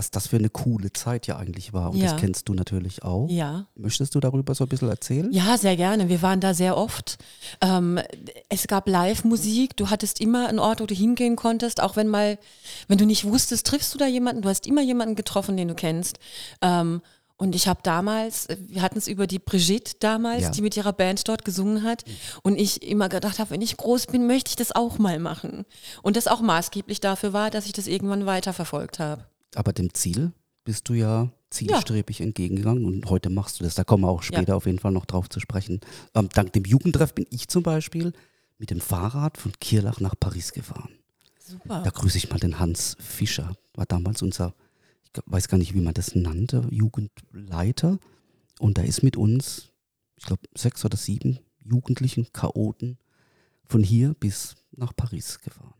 Was 0.00 0.10
das 0.10 0.28
für 0.28 0.36
eine 0.36 0.48
coole 0.48 0.90
Zeit 0.94 1.26
ja 1.26 1.36
eigentlich 1.36 1.74
war. 1.74 1.90
Und. 1.90 1.98
Ja. 1.98 2.12
das 2.12 2.18
kennst 2.18 2.48
du 2.48 2.54
natürlich 2.54 3.02
auch. 3.02 3.28
Ja. 3.28 3.66
Möchtest 3.74 4.14
du 4.14 4.20
darüber 4.20 4.54
so 4.54 4.64
ein 4.64 4.68
bisschen 4.68 4.88
erzählen? 4.88 5.30
Ja, 5.30 5.58
sehr 5.58 5.76
gerne. 5.76 6.08
Wir 6.08 6.22
waren 6.22 6.40
da 6.40 6.54
sehr 6.54 6.78
oft. 6.78 7.18
Ähm, 7.60 8.00
es 8.48 8.66
gab 8.66 8.88
Live-Musik. 8.88 9.76
Du 9.76 9.90
hattest 9.90 10.18
immer 10.22 10.48
einen 10.48 10.58
Ort, 10.58 10.80
wo 10.80 10.86
du 10.86 10.94
hingehen 10.94 11.36
konntest, 11.36 11.82
auch 11.82 11.96
wenn 11.96 12.08
mal, 12.08 12.38
wenn 12.88 12.96
du 12.96 13.04
nicht 13.04 13.26
wusstest, 13.26 13.66
triffst 13.66 13.92
du 13.92 13.98
da 13.98 14.06
jemanden. 14.06 14.40
Du 14.40 14.48
hast 14.48 14.66
immer 14.66 14.80
jemanden 14.80 15.16
getroffen, 15.16 15.58
den 15.58 15.68
du 15.68 15.74
kennst. 15.74 16.18
Ähm, 16.62 17.02
und 17.36 17.54
ich 17.54 17.68
habe 17.68 17.80
damals, 17.82 18.48
wir 18.68 18.80
hatten 18.80 18.96
es 18.96 19.06
über 19.06 19.26
die 19.26 19.38
Brigitte 19.38 19.96
damals, 20.00 20.44
Ja. 20.44 20.50
die 20.50 20.62
mit 20.62 20.78
ihrer 20.78 20.94
Band 20.94 21.28
dort 21.28 21.44
gesungen 21.44 21.82
hat. 21.82 22.04
Und 22.42 22.56
ich 22.58 22.82
immer 22.82 23.10
gedacht 23.10 23.38
habe, 23.38 23.50
wenn 23.50 23.60
ich 23.60 23.76
groß 23.76 24.06
bin, 24.06 24.26
möchte 24.26 24.48
ich 24.48 24.56
das 24.56 24.72
auch 24.72 24.96
mal 24.98 25.18
machen. 25.18 25.66
Und 26.02 26.16
das 26.16 26.26
auch 26.26 26.40
maßgeblich 26.40 27.00
dafür 27.00 27.34
war, 27.34 27.50
dass 27.50 27.66
ich 27.66 27.72
das 27.74 27.86
irgendwann 27.86 28.24
weiterverfolgt 28.24 28.98
habe. 28.98 29.26
Aber 29.54 29.72
dem 29.72 29.92
Ziel 29.94 30.32
bist 30.64 30.88
du 30.88 30.94
ja 30.94 31.30
zielstrebig 31.50 32.20
entgegengegangen 32.20 32.84
und 32.84 33.06
heute 33.06 33.30
machst 33.30 33.58
du 33.58 33.64
das. 33.64 33.74
Da 33.74 33.84
kommen 33.84 34.04
wir 34.04 34.08
auch 34.08 34.22
später 34.22 34.56
auf 34.56 34.66
jeden 34.66 34.78
Fall 34.78 34.92
noch 34.92 35.06
drauf 35.06 35.28
zu 35.28 35.40
sprechen. 35.40 35.80
Ähm, 36.14 36.28
dank 36.32 36.52
dem 36.52 36.64
Jugendtreff 36.64 37.14
bin 37.14 37.26
ich 37.30 37.48
zum 37.48 37.62
Beispiel 37.62 38.12
mit 38.58 38.70
dem 38.70 38.80
Fahrrad 38.80 39.38
von 39.38 39.52
Kirlach 39.60 40.00
nach 40.00 40.14
Paris 40.18 40.52
gefahren. 40.52 40.90
Super. 41.38 41.82
Da 41.82 41.90
grüße 41.90 42.18
ich 42.18 42.30
mal 42.30 42.38
den 42.38 42.60
Hans 42.60 42.96
Fischer, 43.00 43.56
war 43.74 43.86
damals 43.86 44.22
unser, 44.22 44.54
ich 45.02 45.20
weiß 45.26 45.48
gar 45.48 45.58
nicht, 45.58 45.74
wie 45.74 45.80
man 45.80 45.94
das 45.94 46.14
nannte, 46.14 46.68
Jugendleiter. 46.70 47.98
Und 48.60 48.78
da 48.78 48.82
ist 48.82 49.02
mit 49.02 49.16
uns, 49.16 49.70
ich 50.16 50.26
glaube, 50.26 50.42
sechs 50.56 50.84
oder 50.84 50.96
sieben 50.96 51.40
Jugendlichen, 51.64 52.32
Chaoten, 52.32 52.98
von 53.66 53.82
hier 53.82 54.14
bis 54.14 54.54
nach 54.72 54.94
Paris 54.94 55.40
gefahren. 55.40 55.74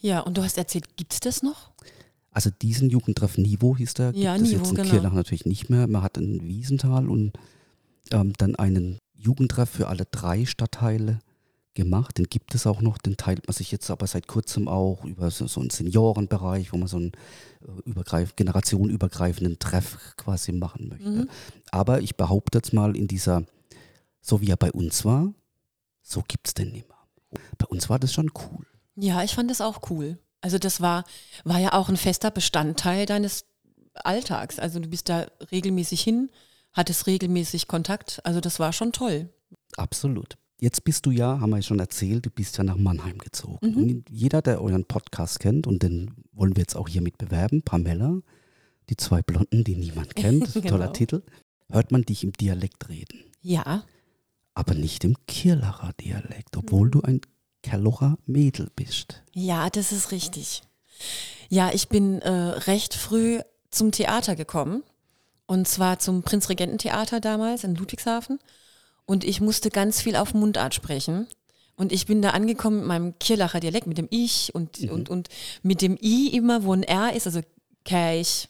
Ja, 0.00 0.20
und 0.20 0.36
du 0.36 0.42
hast 0.42 0.58
erzählt, 0.58 0.96
gibt's 0.96 1.20
das 1.20 1.42
noch? 1.42 1.72
Also 2.32 2.50
diesen 2.50 2.90
Jugendtreff 2.90 3.36
Niveau 3.38 3.76
hieß 3.76 3.94
der, 3.94 4.12
gibt 4.12 4.24
Ja, 4.24 4.34
es 4.36 4.50
jetzt 4.50 4.70
in 4.70 4.76
genau. 4.76 4.88
Kirlach 4.88 5.12
natürlich 5.12 5.46
nicht 5.46 5.68
mehr. 5.68 5.86
Man 5.86 6.02
hat 6.02 6.16
in 6.16 6.46
Wiesenthal 6.48 7.08
und 7.08 7.32
ähm, 8.10 8.32
dann 8.38 8.56
einen 8.56 8.98
Jugendtreff 9.14 9.68
für 9.70 9.88
alle 9.88 10.06
drei 10.10 10.44
Stadtteile 10.46 11.20
gemacht. 11.74 12.18
Den 12.18 12.26
gibt 12.26 12.54
es 12.54 12.66
auch 12.66 12.80
noch, 12.80 12.98
den 12.98 13.16
teilt 13.16 13.46
man 13.46 13.54
sich 13.54 13.70
jetzt 13.70 13.90
aber 13.90 14.06
seit 14.06 14.26
kurzem 14.28 14.68
auch 14.68 15.04
über 15.04 15.30
so, 15.30 15.46
so 15.46 15.60
einen 15.60 15.70
Seniorenbereich, 15.70 16.72
wo 16.72 16.76
man 16.78 16.88
so 16.88 16.96
einen 16.96 17.12
äh, 17.60 17.80
übergreif 17.88 18.34
generationenübergreifenden 18.36 19.58
Treff 19.58 19.98
quasi 20.16 20.52
machen 20.52 20.88
möchte. 20.88 21.08
Mhm. 21.08 21.28
Aber 21.70 22.00
ich 22.00 22.16
behaupte 22.16 22.58
jetzt 22.58 22.72
mal 22.72 22.96
in 22.96 23.08
dieser, 23.08 23.44
so 24.20 24.40
wie 24.40 24.48
er 24.50 24.56
bei 24.56 24.72
uns 24.72 25.04
war, 25.04 25.32
so 26.02 26.22
gibt 26.26 26.48
es 26.48 26.54
den 26.54 26.72
nicht 26.72 26.88
mehr. 26.88 27.40
bei 27.58 27.66
uns 27.66 27.88
war 27.88 27.98
das 27.98 28.12
schon 28.12 28.30
cool. 28.34 28.66
Ja, 28.96 29.22
ich 29.22 29.34
fand 29.34 29.50
das 29.50 29.60
auch 29.60 29.90
cool. 29.90 30.18
Also 30.42 30.58
das 30.58 30.80
war, 30.80 31.04
war 31.44 31.58
ja 31.58 31.72
auch 31.72 31.88
ein 31.88 31.96
fester 31.96 32.30
Bestandteil 32.30 33.06
deines 33.06 33.46
Alltags. 33.94 34.58
Also 34.58 34.78
du 34.80 34.88
bist 34.88 35.08
da 35.08 35.26
regelmäßig 35.50 36.02
hin, 36.02 36.30
hattest 36.72 37.06
regelmäßig 37.06 37.68
Kontakt. 37.68 38.20
Also 38.24 38.40
das 38.40 38.58
war 38.60 38.72
schon 38.72 38.92
toll. 38.92 39.28
Absolut. 39.76 40.36
Jetzt 40.58 40.84
bist 40.84 41.06
du 41.06 41.10
ja, 41.10 41.40
haben 41.40 41.50
wir 41.50 41.56
ja 41.56 41.62
schon 41.62 41.80
erzählt, 41.80 42.24
du 42.26 42.30
bist 42.30 42.56
ja 42.58 42.62
nach 42.64 42.76
Mannheim 42.76 43.18
gezogen. 43.18 43.70
Mhm. 43.70 43.76
Und 43.82 44.10
jeder, 44.10 44.42
der 44.42 44.60
euren 44.62 44.84
Podcast 44.84 45.40
kennt, 45.40 45.66
und 45.66 45.82
den 45.82 46.12
wollen 46.32 46.54
wir 46.54 46.60
jetzt 46.62 46.76
auch 46.76 46.88
hiermit 46.88 47.18
bewerben, 47.18 47.62
Pamela, 47.62 48.20
die 48.88 48.96
zwei 48.96 49.22
Blonden, 49.22 49.64
die 49.64 49.74
niemand 49.76 50.14
kennt, 50.16 50.52
Genau. 50.54 50.68
toller 50.68 50.92
Titel, 50.92 51.22
hört 51.68 51.90
man 51.90 52.02
dich 52.02 52.22
im 52.22 52.32
Dialekt 52.32 52.88
reden. 52.88 53.24
Ja, 53.40 53.84
Aber 54.54 54.74
nicht 54.74 55.02
im 55.04 55.16
Kirlacher 55.26 55.92
Dialekt, 56.00 56.56
obwohl 56.56 56.90
du 56.90 57.00
ein 57.02 57.20
Kerlocher 57.62 58.18
Mädel 58.26 58.70
bist. 58.74 59.22
ja, 59.32 59.70
das 59.70 59.92
ist 59.92 60.10
richtig. 60.10 60.62
Ja, 61.48 61.70
ich 61.72 61.88
bin 61.88 62.20
äh, 62.22 62.30
recht 62.30 62.94
früh 62.94 63.40
zum 63.70 63.92
Theater 63.92 64.36
gekommen. 64.36 64.82
Und 65.46 65.68
zwar 65.68 65.98
zum 65.98 66.22
Prinzregententheater 66.22 67.20
damals 67.20 67.64
in 67.64 67.74
Ludwigshafen. 67.74 68.38
Und 69.04 69.24
ich 69.24 69.40
musste 69.40 69.70
ganz 69.70 70.00
viel 70.00 70.16
auf 70.16 70.34
Mundart 70.34 70.74
sprechen. 70.74 71.26
Und 71.76 71.92
ich 71.92 72.06
bin 72.06 72.22
da 72.22 72.30
angekommen 72.30 72.78
mit 72.78 72.86
meinem 72.86 73.18
Kirlacher 73.18 73.60
Dialekt, 73.60 73.86
mit 73.86 73.98
dem 73.98 74.08
Ich 74.10 74.54
und, 74.54 74.78
und, 74.80 75.08
und 75.08 75.28
mit 75.62 75.82
dem 75.82 75.98
I 76.00 76.28
immer, 76.28 76.64
wo 76.64 76.72
ein 76.72 76.84
R 76.84 77.14
ist, 77.14 77.26
also 77.26 77.40
Keich, 77.84 78.48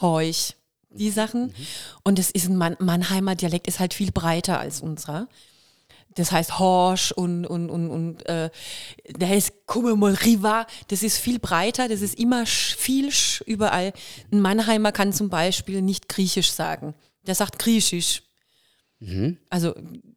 Heuch, 0.00 0.54
die 0.90 1.10
Sachen. 1.10 1.54
Und 2.04 2.18
es 2.18 2.30
ist 2.30 2.48
ein 2.48 2.56
Mann, 2.56 2.76
Mannheimer 2.78 3.34
Dialekt, 3.34 3.66
ist 3.66 3.80
halt 3.80 3.94
viel 3.94 4.12
breiter 4.12 4.60
als 4.60 4.80
unserer. 4.80 5.28
Das 6.14 6.32
heißt 6.32 6.58
Horsch 6.58 7.12
und, 7.12 7.46
und, 7.46 7.70
und, 7.70 7.90
und 7.90 8.26
äh, 8.26 8.50
der 9.08 9.28
heißt 9.28 9.66
Komme 9.66 9.94
mal 9.94 10.14
Riva. 10.14 10.66
Das 10.88 11.02
ist 11.02 11.18
viel 11.18 11.38
breiter, 11.38 11.88
das 11.88 12.00
ist 12.00 12.18
immer 12.18 12.44
viel 12.46 13.12
sch 13.12 13.42
überall. 13.46 13.92
Ein 14.32 14.40
Mannheimer 14.40 14.90
kann 14.92 15.12
zum 15.12 15.28
Beispiel 15.28 15.80
nicht 15.82 16.08
Griechisch 16.08 16.50
sagen. 16.50 16.94
Der 17.26 17.34
sagt 17.34 17.58
Griechisch. 17.58 18.22
Also 19.48 19.74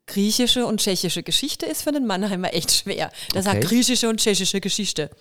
griechische 0.08 0.66
und 0.66 0.80
tschechische 0.80 1.22
Geschichte 1.22 1.68
ist 1.68 1.84
für 1.84 1.92
den 1.92 2.08
Mannheimer 2.08 2.54
echt 2.54 2.72
schwer. 2.72 3.12
Der 3.36 3.44
sagt 3.44 3.58
Okay. 3.58 3.68
griechische 3.68 4.10
und 4.10 4.20
tschechische 4.20 4.60
Geschichte. 4.60 5.12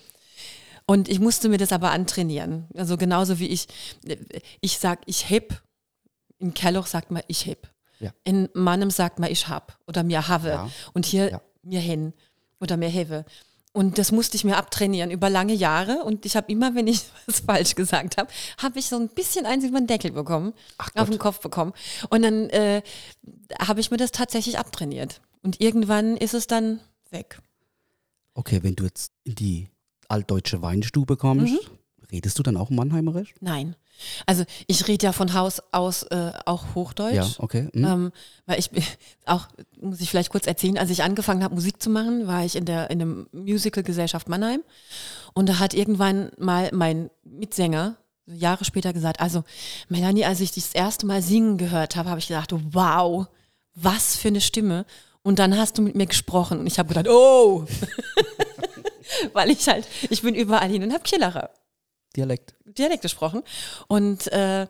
Und 0.87 1.07
ich 1.07 1.19
musste 1.19 1.47
mir 1.47 1.59
das 1.59 1.71
aber 1.71 1.91
antrainieren. 1.91 2.67
Also 2.75 2.97
genauso 2.97 3.37
wie 3.37 3.47
ich, 3.47 3.67
ich 4.61 4.79
sag, 4.79 5.01
ich 5.05 5.29
heb. 5.29 5.61
In 6.39 6.55
Kelloch 6.55 6.87
sagt 6.87 7.11
man, 7.11 7.21
ich 7.27 7.45
heb. 7.45 7.69
Ja. 8.01 8.11
In 8.23 8.49
Mannem 8.53 8.89
sagt 8.91 9.19
man, 9.19 9.31
ich 9.31 9.47
hab 9.47 9.77
oder 9.87 10.03
mir 10.03 10.27
have. 10.27 10.47
Ja. 10.49 10.69
Und 10.93 11.05
hier 11.05 11.29
Ja. 11.31 11.41
mir 11.63 11.79
hin 11.79 12.13
oder 12.59 12.75
mir 12.77 12.89
heve. 12.89 13.25
Und 13.73 13.97
das 13.97 14.11
musste 14.11 14.35
ich 14.35 14.43
mir 14.43 14.57
abtrainieren 14.57 15.11
über 15.11 15.29
lange 15.29 15.53
Jahre. 15.53 16.03
Und 16.03 16.25
ich 16.25 16.35
habe 16.35 16.51
immer, 16.51 16.75
wenn 16.75 16.87
ich 16.87 17.03
was 17.27 17.39
falsch 17.41 17.75
gesagt 17.75 18.17
habe, 18.17 18.29
habe 18.57 18.79
ich 18.79 18.87
so 18.87 18.97
ein 18.97 19.07
bisschen 19.07 19.45
eins 19.45 19.63
über 19.63 19.79
den 19.79 19.87
Deckel 19.87 20.11
bekommen, 20.11 20.53
Ach 20.77 20.87
auf 20.89 20.93
Gott. 20.95 21.09
den 21.09 21.19
Kopf 21.19 21.39
bekommen. 21.39 21.71
Und 22.09 22.23
dann 22.23 22.49
äh, 22.49 22.81
habe 23.59 23.79
ich 23.79 23.89
mir 23.91 23.97
das 23.97 24.11
tatsächlich 24.11 24.57
abtrainiert. 24.59 25.21
Und 25.41 25.61
irgendwann 25.61 26.17
ist 26.17 26.33
es 26.33 26.47
dann 26.47 26.81
weg. 27.11 27.39
Okay, 28.33 28.59
wenn 28.63 28.75
du 28.75 28.83
jetzt 28.85 29.11
in 29.23 29.35
die 29.35 29.69
altdeutsche 30.09 30.61
Weinstube 30.61 31.15
kommst, 31.17 31.53
Mhm. 31.53 31.59
Redest 32.11 32.37
du 32.37 32.43
dann 32.43 32.57
auch 32.57 32.69
Mannheimerisch? 32.69 33.33
Nein. 33.39 33.75
Also 34.25 34.43
ich 34.67 34.87
rede 34.87 35.05
ja 35.05 35.11
von 35.11 35.33
Haus 35.33 35.61
aus 35.71 36.03
äh, 36.03 36.31
auch 36.45 36.75
Hochdeutsch. 36.75 37.15
Ja, 37.15 37.27
okay. 37.37 37.69
hm. 37.73 37.85
Ähm, 37.85 38.11
weil 38.45 38.59
ich 38.59 38.69
auch, 39.25 39.47
muss 39.79 40.01
ich 40.01 40.09
vielleicht 40.09 40.31
kurz 40.31 40.47
erzählen, 40.47 40.77
als 40.77 40.89
ich 40.89 41.03
angefangen 41.03 41.43
habe, 41.43 41.55
Musik 41.55 41.81
zu 41.81 41.89
machen, 41.89 42.27
war 42.27 42.43
ich 42.43 42.55
in 42.55 42.65
der 42.65 42.89
in 42.89 42.99
der 42.99 43.07
Musical-Gesellschaft 43.31 44.29
Mannheim. 44.29 44.61
Und 45.33 45.49
da 45.49 45.59
hat 45.59 45.73
irgendwann 45.73 46.31
mal 46.37 46.69
mein 46.73 47.09
Mitsänger 47.23 47.97
Jahre 48.25 48.65
später 48.65 48.93
gesagt, 48.93 49.19
also 49.19 49.43
Melanie, 49.89 50.25
als 50.25 50.39
ich 50.39 50.51
dich 50.51 50.63
das 50.63 50.73
erste 50.73 51.05
Mal 51.05 51.21
singen 51.21 51.57
gehört 51.57 51.95
habe, 51.95 52.09
habe 52.09 52.19
ich 52.19 52.27
gedacht, 52.27 52.53
wow, 52.71 53.27
was 53.75 54.15
für 54.15 54.29
eine 54.29 54.41
Stimme. 54.41 54.85
Und 55.23 55.39
dann 55.39 55.57
hast 55.57 55.77
du 55.77 55.81
mit 55.81 55.95
mir 55.95 56.07
gesprochen 56.07 56.59
und 56.59 56.67
ich 56.67 56.79
habe 56.79 56.89
gedacht, 56.89 57.07
oh, 57.09 57.65
weil 59.33 59.51
ich 59.51 59.67
halt, 59.67 59.87
ich 60.09 60.21
bin 60.21 60.35
überall 60.35 60.69
hin 60.69 60.83
und 60.83 60.93
habe 60.93 61.03
Killerer. 61.03 61.51
Dialekt. 62.15 62.55
Dialekt 62.65 63.01
gesprochen. 63.01 63.41
Und 63.87 64.27
äh, 64.31 64.67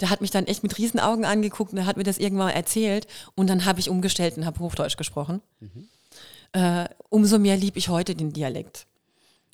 der 0.00 0.10
hat 0.10 0.20
mich 0.20 0.30
dann 0.30 0.46
echt 0.46 0.62
mit 0.62 0.78
Riesenaugen 0.78 1.24
angeguckt 1.24 1.72
und 1.72 1.78
er 1.78 1.86
hat 1.86 1.96
mir 1.96 2.02
das 2.04 2.18
irgendwann 2.18 2.50
erzählt. 2.50 3.06
Und 3.34 3.48
dann 3.48 3.64
habe 3.64 3.80
ich 3.80 3.88
umgestellt 3.88 4.36
und 4.36 4.44
habe 4.46 4.58
Hochdeutsch 4.60 4.96
gesprochen. 4.96 5.40
Äh, 6.52 6.88
umso 7.08 7.38
mehr 7.38 7.56
lieb 7.56 7.76
ich 7.76 7.88
heute 7.88 8.14
den 8.14 8.32
Dialekt. 8.32 8.86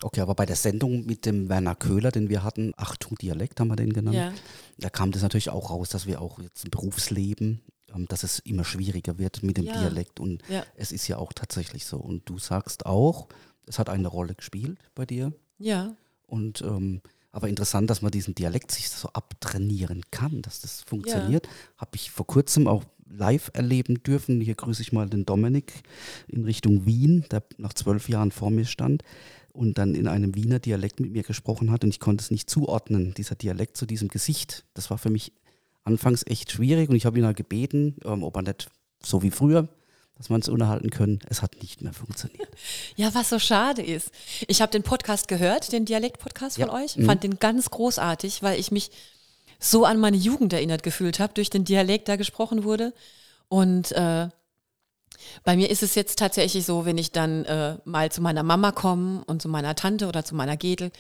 Okay, 0.01 0.21
aber 0.21 0.35
bei 0.35 0.47
der 0.47 0.57
Sendung 0.57 1.07
mit 1.07 1.27
dem 1.27 1.49
Werner 1.49 1.75
Köhler, 1.75 2.11
den 2.13 2.29
wir 2.29 2.45
hatten, 2.45 2.73
Achtung 2.77 3.17
Dialekt 3.19 3.59
haben 3.59 3.69
wir 3.69 3.77
den 3.77 3.93
genannt, 3.93 4.17
Ja. 4.17 4.33
da 4.79 4.91
kam 4.91 5.11
das 5.11 5.23
natürlich 5.23 5.51
auch 5.51 5.71
raus, 5.71 5.89
dass 5.89 6.07
wir 6.07 6.21
auch 6.23 6.39
jetzt 6.39 6.65
im 6.65 6.71
Berufsleben, 6.71 7.63
ähm, 7.95 8.07
dass 8.07 8.23
es 8.23 8.39
immer 8.41 8.65
schwieriger 8.65 9.19
wird 9.19 9.43
mit 9.43 9.57
dem 9.57 9.65
Ja. 9.65 9.77
Dialekt 9.81 10.21
und 10.21 10.43
Ja. 10.49 10.65
es 10.77 10.93
ist 10.93 11.09
ja 11.09 11.19
auch 11.19 11.33
tatsächlich 11.33 11.85
so. 11.85 11.97
Und 11.99 12.29
du 12.29 12.39
sagst 12.39 12.87
auch, 12.87 13.27
es 13.67 13.79
hat 13.81 13.89
eine 13.89 14.07
Rolle 14.09 14.35
gespielt 14.37 14.79
bei 14.95 15.05
dir 15.05 15.33
Ja. 15.59 15.95
und 16.29 16.63
ähm, 16.63 17.01
aber 17.31 17.49
interessant, 17.49 17.91
dass 17.91 18.03
man 18.03 18.11
diesen 18.11 18.35
Dialekt 18.35 18.73
sich 18.73 18.89
so 18.89 19.09
abtrainieren 19.09 20.03
kann, 20.11 20.43
dass 20.43 20.61
das 20.61 20.83
funktioniert. 20.83 21.49
Habe 21.77 21.91
ich 21.95 22.11
vor 22.11 22.27
kurzem 22.27 22.67
auch 22.67 22.85
live 23.11 23.51
erleben 23.55 24.03
dürfen. 24.03 24.41
Hier 24.41 24.55
grüße 24.55 24.83
ich 24.83 24.93
mal 24.93 25.09
den 25.09 25.27
Dominik 25.27 25.73
in 26.27 26.45
Richtung 26.45 26.87
Wien, 26.87 27.25
der 27.31 27.43
nach 27.59 27.73
zwölf 27.73 28.09
Jahren 28.09 28.31
vor 28.31 28.51
mir 28.51 28.65
stand 28.65 29.03
und 29.53 29.79
dann 29.79 29.95
in 29.95 30.07
einem 30.07 30.35
Wiener 30.35 30.59
Dialekt 30.59 31.01
mit 31.01 31.13
mir 31.13 31.23
gesprochen 31.23 31.71
hat 31.71 31.85
und 31.85 31.91
ich 31.91 32.01
konnte 32.01 32.23
es 32.23 32.31
nicht 32.31 32.49
zuordnen, 32.49 33.15
dieser 33.15 33.35
Dialekt 33.35 33.77
zu 33.77 33.87
diesem 33.87 34.09
Gesicht. 34.09 34.65
Das 34.75 34.91
war 34.91 34.99
für 34.99 35.11
mich 35.11 35.33
anfangs 35.85 36.25
echt 36.27 36.53
schwierig 36.53 36.89
und 36.91 36.97
ich 36.97 37.07
habe 37.07 37.19
ihn 37.19 37.25
halt 37.27 37.37
gebeten, 37.37 37.97
ähm, 38.05 38.23
ob 38.23 38.37
er 38.37 38.43
nicht 38.43 38.69
so 39.03 39.23
wie 39.23 39.31
früher, 39.31 39.69
dass 40.19 40.29
wir 40.29 40.35
uns 40.35 40.49
unterhalten 40.49 40.91
können. 40.91 41.21
Es 41.29 41.41
hat 41.43 41.63
nicht 41.63 41.81
mehr 41.81 41.93
funktioniert. 41.93 42.49
Ja, 42.97 43.15
was 43.15 43.29
so 43.31 43.39
schade 43.39 43.83
ist. 43.83 44.11
Ich 44.49 44.61
habe 44.61 44.73
den 44.73 44.83
Podcast 44.83 45.29
gehört, 45.29 45.73
den 45.73 45.85
Dialekt-Podcast 45.85 46.59
von 46.59 46.69
Ja. 46.69 46.75
euch, 46.75 46.97
fand 47.05 47.23
den 47.23 47.39
ganz 47.39 47.71
großartig, 47.71 48.43
weil 48.43 48.59
ich 48.59 48.71
mich 48.73 48.91
so 49.61 49.85
an 49.85 49.99
meine 49.99 50.17
Jugend 50.17 50.53
erinnert 50.53 50.83
gefühlt 50.83 51.21
habe, 51.21 51.33
durch 51.35 51.49
den 51.51 51.65
Dialekt, 51.65 52.09
der 52.09 52.17
gesprochen 52.17 52.65
wurde. 52.65 52.93
Und 53.49 53.93
äh, 53.93 54.29
bei 55.45 55.57
mir 55.57 55.71
ist 55.71 55.83
es 55.83 55.95
jetzt 55.95 56.19
tatsächlich 56.19 56.67
so, 56.67 56.85
wenn 56.85 56.99
ich 56.99 57.13
dann 57.13 57.45
äh, 57.45 57.77
mal 57.85 58.11
zu 58.11 58.21
meiner 58.21 58.43
Mama 58.43 58.73
komme 58.73 59.23
und 59.27 59.41
zu 59.43 59.49
meiner 59.49 59.75
Tante 59.75 60.07
oder 60.09 60.25
zu 60.25 60.35
meiner 60.35 60.57
Gedel, 60.57 60.91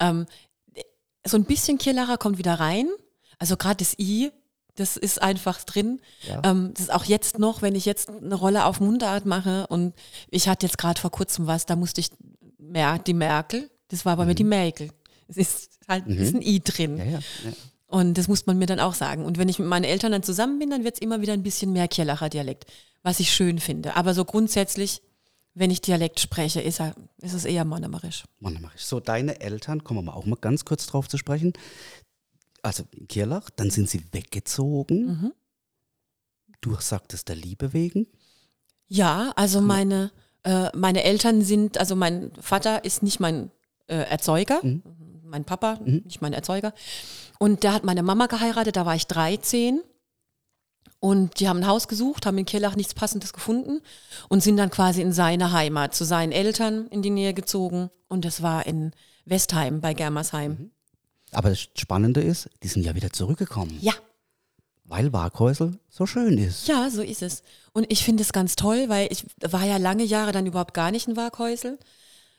ähm, 0.00 0.26
so 1.26 1.36
ein 1.36 1.44
bisschen 1.44 1.78
Kirlacher 1.78 2.18
kommt 2.18 2.38
wieder 2.38 2.54
rein. 2.54 2.88
Also 3.38 3.56
gerade 3.56 3.76
das 3.76 3.98
I, 3.98 4.30
das 4.76 4.96
ist 4.96 5.20
einfach 5.20 5.64
drin. 5.64 6.00
Ja. 6.22 6.42
Ähm, 6.44 6.72
das 6.74 6.84
ist 6.84 6.92
auch 6.92 7.04
jetzt 7.04 7.38
noch, 7.38 7.62
wenn 7.62 7.74
ich 7.74 7.84
jetzt 7.84 8.08
eine 8.08 8.34
Rolle 8.34 8.64
auf 8.66 8.80
Mundart 8.80 9.26
mache 9.26 9.66
und 9.66 9.94
ich 10.30 10.48
hatte 10.48 10.66
jetzt 10.66 10.78
gerade 10.78 11.00
vor 11.00 11.10
kurzem 11.10 11.46
was, 11.46 11.66
da 11.66 11.76
musste 11.76 12.00
ich 12.00 12.10
Mer 12.58 12.98
die 12.98 13.14
Merkel, 13.14 13.70
das 13.88 14.04
war 14.04 14.16
bei 14.16 14.24
mir 14.24 14.34
die 14.34 14.44
Merkel. 14.44 14.90
Es 15.28 15.36
ist 15.36 15.78
halt 15.88 16.06
ist 16.06 16.34
ein 16.34 16.42
I 16.42 16.60
drin. 16.60 16.98
Ja, 16.98 17.04
ja. 17.04 17.20
Und 17.86 18.18
das 18.18 18.28
muss 18.28 18.46
man 18.46 18.58
mir 18.58 18.66
dann 18.66 18.80
auch 18.80 18.94
sagen. 18.94 19.24
Und 19.24 19.38
wenn 19.38 19.48
ich 19.48 19.58
mit 19.58 19.68
meinen 19.68 19.84
Eltern 19.84 20.12
dann 20.12 20.22
zusammen 20.22 20.58
bin, 20.58 20.70
dann 20.70 20.84
wird 20.84 20.96
es 20.96 21.00
immer 21.00 21.20
wieder 21.20 21.32
ein 21.32 21.42
bisschen 21.42 21.72
mehr 21.72 21.88
Kirlacher 21.88 22.28
Dialekt, 22.28 22.66
was 23.02 23.20
ich 23.20 23.32
schön 23.32 23.60
finde. 23.60 23.96
Aber 23.96 24.12
so 24.12 24.24
grundsätzlich, 24.24 25.02
wenn 25.54 25.70
ich 25.70 25.80
Dialekt 25.80 26.18
spreche, 26.18 26.60
ist, 26.60 26.80
er, 26.80 26.94
ist 27.22 27.32
es 27.32 27.44
eher 27.44 27.64
monomerisch. 27.64 28.24
Mannheimerisch. 28.40 28.84
So, 28.84 28.98
deine 28.98 29.40
Eltern, 29.40 29.84
kommen 29.84 30.00
wir 30.00 30.10
mal 30.10 30.18
auch 30.18 30.26
mal 30.26 30.36
ganz 30.40 30.64
kurz 30.64 30.86
drauf 30.86 31.08
zu 31.08 31.16
sprechen. 31.16 31.52
Also 32.66 32.82
in 32.90 33.06
Kirlach, 33.06 33.48
dann 33.50 33.70
sind 33.70 33.88
sie 33.88 34.02
weggezogen. 34.10 35.06
Mhm. 35.06 35.32
Du 36.60 36.74
sagtest 36.80 37.28
der 37.28 37.36
Liebe 37.36 37.72
wegen. 37.72 38.08
Ja, 38.88 39.32
also 39.36 39.60
meine, 39.60 40.10
äh, 40.42 40.76
meine 40.76 41.04
Eltern 41.04 41.42
sind, 41.42 41.78
also 41.78 41.94
mein 41.94 42.32
Vater 42.40 42.84
ist 42.84 43.04
nicht 43.04 43.20
mein 43.20 43.52
äh, 43.86 43.94
Erzeuger, 43.96 44.60
mein 45.22 45.44
Papa, 45.44 45.78
nicht 45.84 46.22
mein 46.22 46.32
Erzeuger. 46.32 46.74
Und 47.38 47.62
der 47.62 47.72
hat 47.72 47.84
meine 47.84 48.02
Mama 48.02 48.26
geheiratet, 48.26 48.74
da 48.74 48.84
war 48.84 48.96
ich 48.96 49.06
13. 49.06 49.80
Und 50.98 51.38
die 51.38 51.48
haben 51.48 51.58
ein 51.58 51.66
Haus 51.68 51.86
gesucht, 51.86 52.26
haben 52.26 52.38
in 52.38 52.46
Kirlach 52.46 52.74
nichts 52.74 52.94
Passendes 52.94 53.32
gefunden 53.32 53.80
und 54.28 54.42
sind 54.42 54.56
dann 54.56 54.70
quasi 54.70 55.02
in 55.02 55.12
seine 55.12 55.52
Heimat, 55.52 55.94
zu 55.94 56.04
seinen 56.04 56.32
Eltern 56.32 56.88
in 56.88 57.02
die 57.02 57.10
Nähe 57.10 57.32
gezogen. 57.32 57.90
Und 58.08 58.24
das 58.24 58.42
war 58.42 58.66
in 58.66 58.90
Westheim 59.24 59.80
bei 59.80 59.94
Germersheim. 59.94 60.72
Aber 61.32 61.50
das 61.50 61.68
Spannende 61.76 62.20
ist, 62.20 62.48
die 62.62 62.68
sind 62.68 62.82
ja 62.84 62.94
wieder 62.94 63.12
zurückgekommen, 63.12 63.76
Ja, 63.80 63.92
weil 64.84 65.12
Waghäusel 65.12 65.78
so 65.88 66.06
schön 66.06 66.38
ist. 66.38 66.68
Ja, 66.68 66.88
so 66.90 67.02
ist 67.02 67.22
es. 67.22 67.42
Und 67.72 67.90
ich 67.90 68.04
finde 68.04 68.22
es 68.22 68.32
ganz 68.32 68.56
toll, 68.56 68.88
weil 68.88 69.08
ich 69.10 69.24
war 69.40 69.64
ja 69.64 69.76
lange 69.78 70.04
Jahre 70.04 70.32
dann 70.32 70.46
überhaupt 70.46 70.74
gar 70.74 70.90
nicht 70.90 71.08
in 71.08 71.16
Waghäusel. 71.16 71.78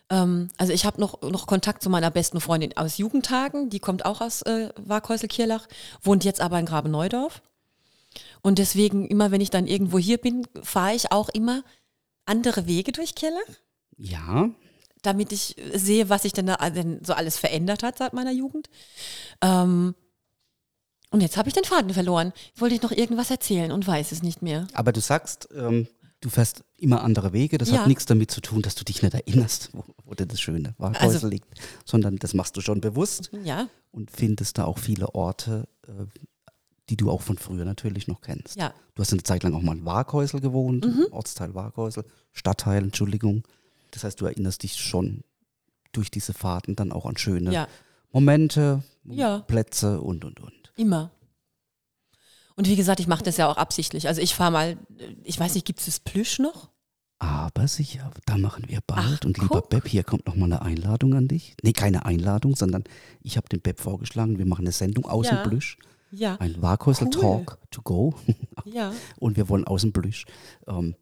Ähm, 0.10 0.50
also 0.58 0.72
ich 0.72 0.86
habe 0.86 1.01
noch, 1.01 1.22
noch 1.22 1.48
Kontakt 1.48 1.84
zu 1.84 1.89
meiner 1.89 2.10
besten 2.12 2.39
Freundin 2.39 2.75
aus 2.77 2.98
Jugendtagen, 2.98 3.70
die 3.70 3.79
kommt 3.79 4.06
auch 4.06 4.22
aus 4.22 4.41
äh, 4.44 4.70
Waghäusel-Kirlach, 4.77 5.67
wohnt 6.01 6.24
jetzt 6.24 6.39
aber 6.41 6.60
in 6.60 6.65
Graben-Neudorf. 6.65 7.41
Und 8.41 8.60
deswegen, 8.60 9.06
immer 9.08 9.32
wenn 9.32 9.41
ich 9.41 9.50
dann 9.50 9.67
irgendwo 9.67 10.00
hier 10.00 10.17
bin, 10.17 10.48
fahre 10.63 10.96
ich 10.96 11.12
auch 11.12 11.29
immer 11.29 11.63
andere 12.25 12.65
Wege 12.67 12.91
durch 12.94 13.15
Kirlach. 13.15 13.41
Ja, 13.98 14.50
damit 15.07 15.31
ich 15.31 15.55
sehe, 15.73 16.09
was 16.09 16.21
sich 16.23 16.33
denn 16.33 16.45
da 16.47 16.69
denn 16.69 16.99
so 17.03 17.13
alles 17.13 17.37
verändert 17.37 17.81
hat 17.81 17.97
seit 17.97 18.13
meiner 18.13 18.31
Jugend. 18.31 18.67
Ähm, 19.41 19.95
und 21.09 21.21
jetzt 21.21 21.37
habe 21.37 21.47
ich 21.47 21.55
den 21.55 21.63
Faden 21.63 21.93
verloren. 21.93 22.33
Wollte 22.57 22.75
ich 22.75 22.81
noch 22.81 22.91
irgendwas 22.91 23.31
erzählen 23.31 23.71
und 23.71 23.87
weiß 23.87 24.11
es 24.11 24.21
nicht 24.21 24.41
mehr. 24.41 24.67
aber 24.73 24.91
du 24.91 24.99
sagst, 24.99 25.47
ähm, 25.55 25.87
du 26.19 26.29
fährst 26.29 26.63
immer 26.77 27.01
andere 27.03 27.31
Wege. 27.31 27.57
Das 27.57 27.69
Ja. 27.69 27.79
hat 27.79 27.87
nichts 27.87 28.05
damit 28.05 28.29
zu 28.29 28.41
tun, 28.41 28.61
dass 28.61 28.75
du 28.75 28.83
dich 28.83 29.01
nicht 29.01 29.13
erinnerst, 29.13 29.69
wo, 29.73 29.83
wo 30.03 30.13
denn 30.13 30.27
das 30.27 30.41
schöne 30.41 30.75
Waghäusel 30.77 31.07
Also- 31.15 31.27
liegt, 31.29 31.47
sondern 31.85 32.17
das 32.17 32.33
machst 32.33 32.57
du 32.57 32.61
schon 32.61 32.81
bewusst 32.81 33.31
Ja, 33.43 33.69
und 33.91 34.11
findest 34.11 34.57
da 34.57 34.65
auch 34.65 34.79
viele 34.79 35.15
Orte, 35.15 35.67
äh, 35.87 35.91
die 36.89 36.97
du 36.97 37.09
auch 37.11 37.21
von 37.21 37.37
früher 37.37 37.65
natürlich 37.65 38.07
noch 38.07 38.21
kennst. 38.21 38.55
ja. 38.57 38.73
Du 38.95 39.01
hast 39.01 39.11
eine 39.13 39.21
Zeit 39.23 39.43
lang 39.43 39.53
auch 39.53 39.61
mal 39.61 39.77
in 39.77 39.85
Waghäusel 39.85 40.41
gewohnt, 40.41 40.83
Mhm. 40.85 41.05
Ortsteil 41.11 41.53
Waghäusel, 41.53 42.03
Stadtteil, 42.33 42.83
Entschuldigung. 42.83 43.43
Das 43.98 44.04
heißt, 44.04 44.22
du 44.22 44.25
erinnerst 44.25 44.62
dich 44.62 44.75
schon 44.75 45.24
durch 45.92 46.12
diese 46.12 46.32
Fahrten 46.34 46.75
dann 46.75 46.92
auch 46.92 47.08
an 47.08 47.18
schöne 47.18 47.51
Ja, 47.51 47.68
Momente, 48.12 48.84
Ja. 49.06 49.39
Plätze 49.39 50.01
und, 50.01 50.24
und, 50.24 50.39
und. 50.39 50.72
immer. 50.75 51.10
Und 52.56 52.68
wie 52.68 52.75
gesagt, 52.75 53.00
ich 53.00 53.08
mache 53.08 53.24
das 53.24 53.38
ja 53.38 53.48
auch 53.50 53.58
absichtlich. 53.58 54.08
Also 54.08 54.22
ich 54.22 54.36
fahre 54.36 54.51
mal, 54.51 54.77
ich 55.24 55.39
weiß 55.39 55.56
nicht, 55.56 55.66
gibt 55.66 55.80
es 55.80 55.86
das 55.88 56.00
Plüsch 56.00 56.38
noch? 56.38 56.70
Aber 57.20 57.68
sicher, 57.68 58.12
da 58.27 58.38
machen 58.38 58.66
wir 58.68 58.82
bald. 58.86 59.20
Ach, 59.22 59.25
und 59.25 59.39
lieber 59.39 59.62
guck. 59.62 59.70
Beb, 59.70 59.88
hier 59.88 60.04
kommt 60.04 60.27
nochmal 60.27 60.51
eine 60.54 60.62
Einladung 60.62 61.16
an 61.16 61.27
dich. 61.27 61.56
Nee, 61.63 61.74
keine 61.74 62.06
Einladung, 62.06 62.56
sondern 62.56 62.84
ich 63.24 63.36
habe 63.38 63.50
dem 63.50 63.62
Beb 63.62 63.80
vorgeschlagen, 63.80 64.38
wir 64.38 64.46
machen 64.46 64.62
eine 64.66 64.72
Sendung 64.72 65.06
aus 65.06 65.25
Ja. 65.27 65.42
dem 65.42 65.50
Blüsch. 65.50 65.77
Ja, 66.12 66.36
Ein 66.36 66.62
Waghäusel 66.62 67.08
Cool. 67.08 67.22
Talk 67.22 67.58
to 67.72 67.82
go. 67.82 68.13
ja. 68.66 68.94
und 69.20 69.36
wir 69.38 69.50
wollen 69.50 69.66
aus 69.66 69.82
dem 69.82 69.92
Blüsch 69.92 70.25
ähm, 70.68 70.96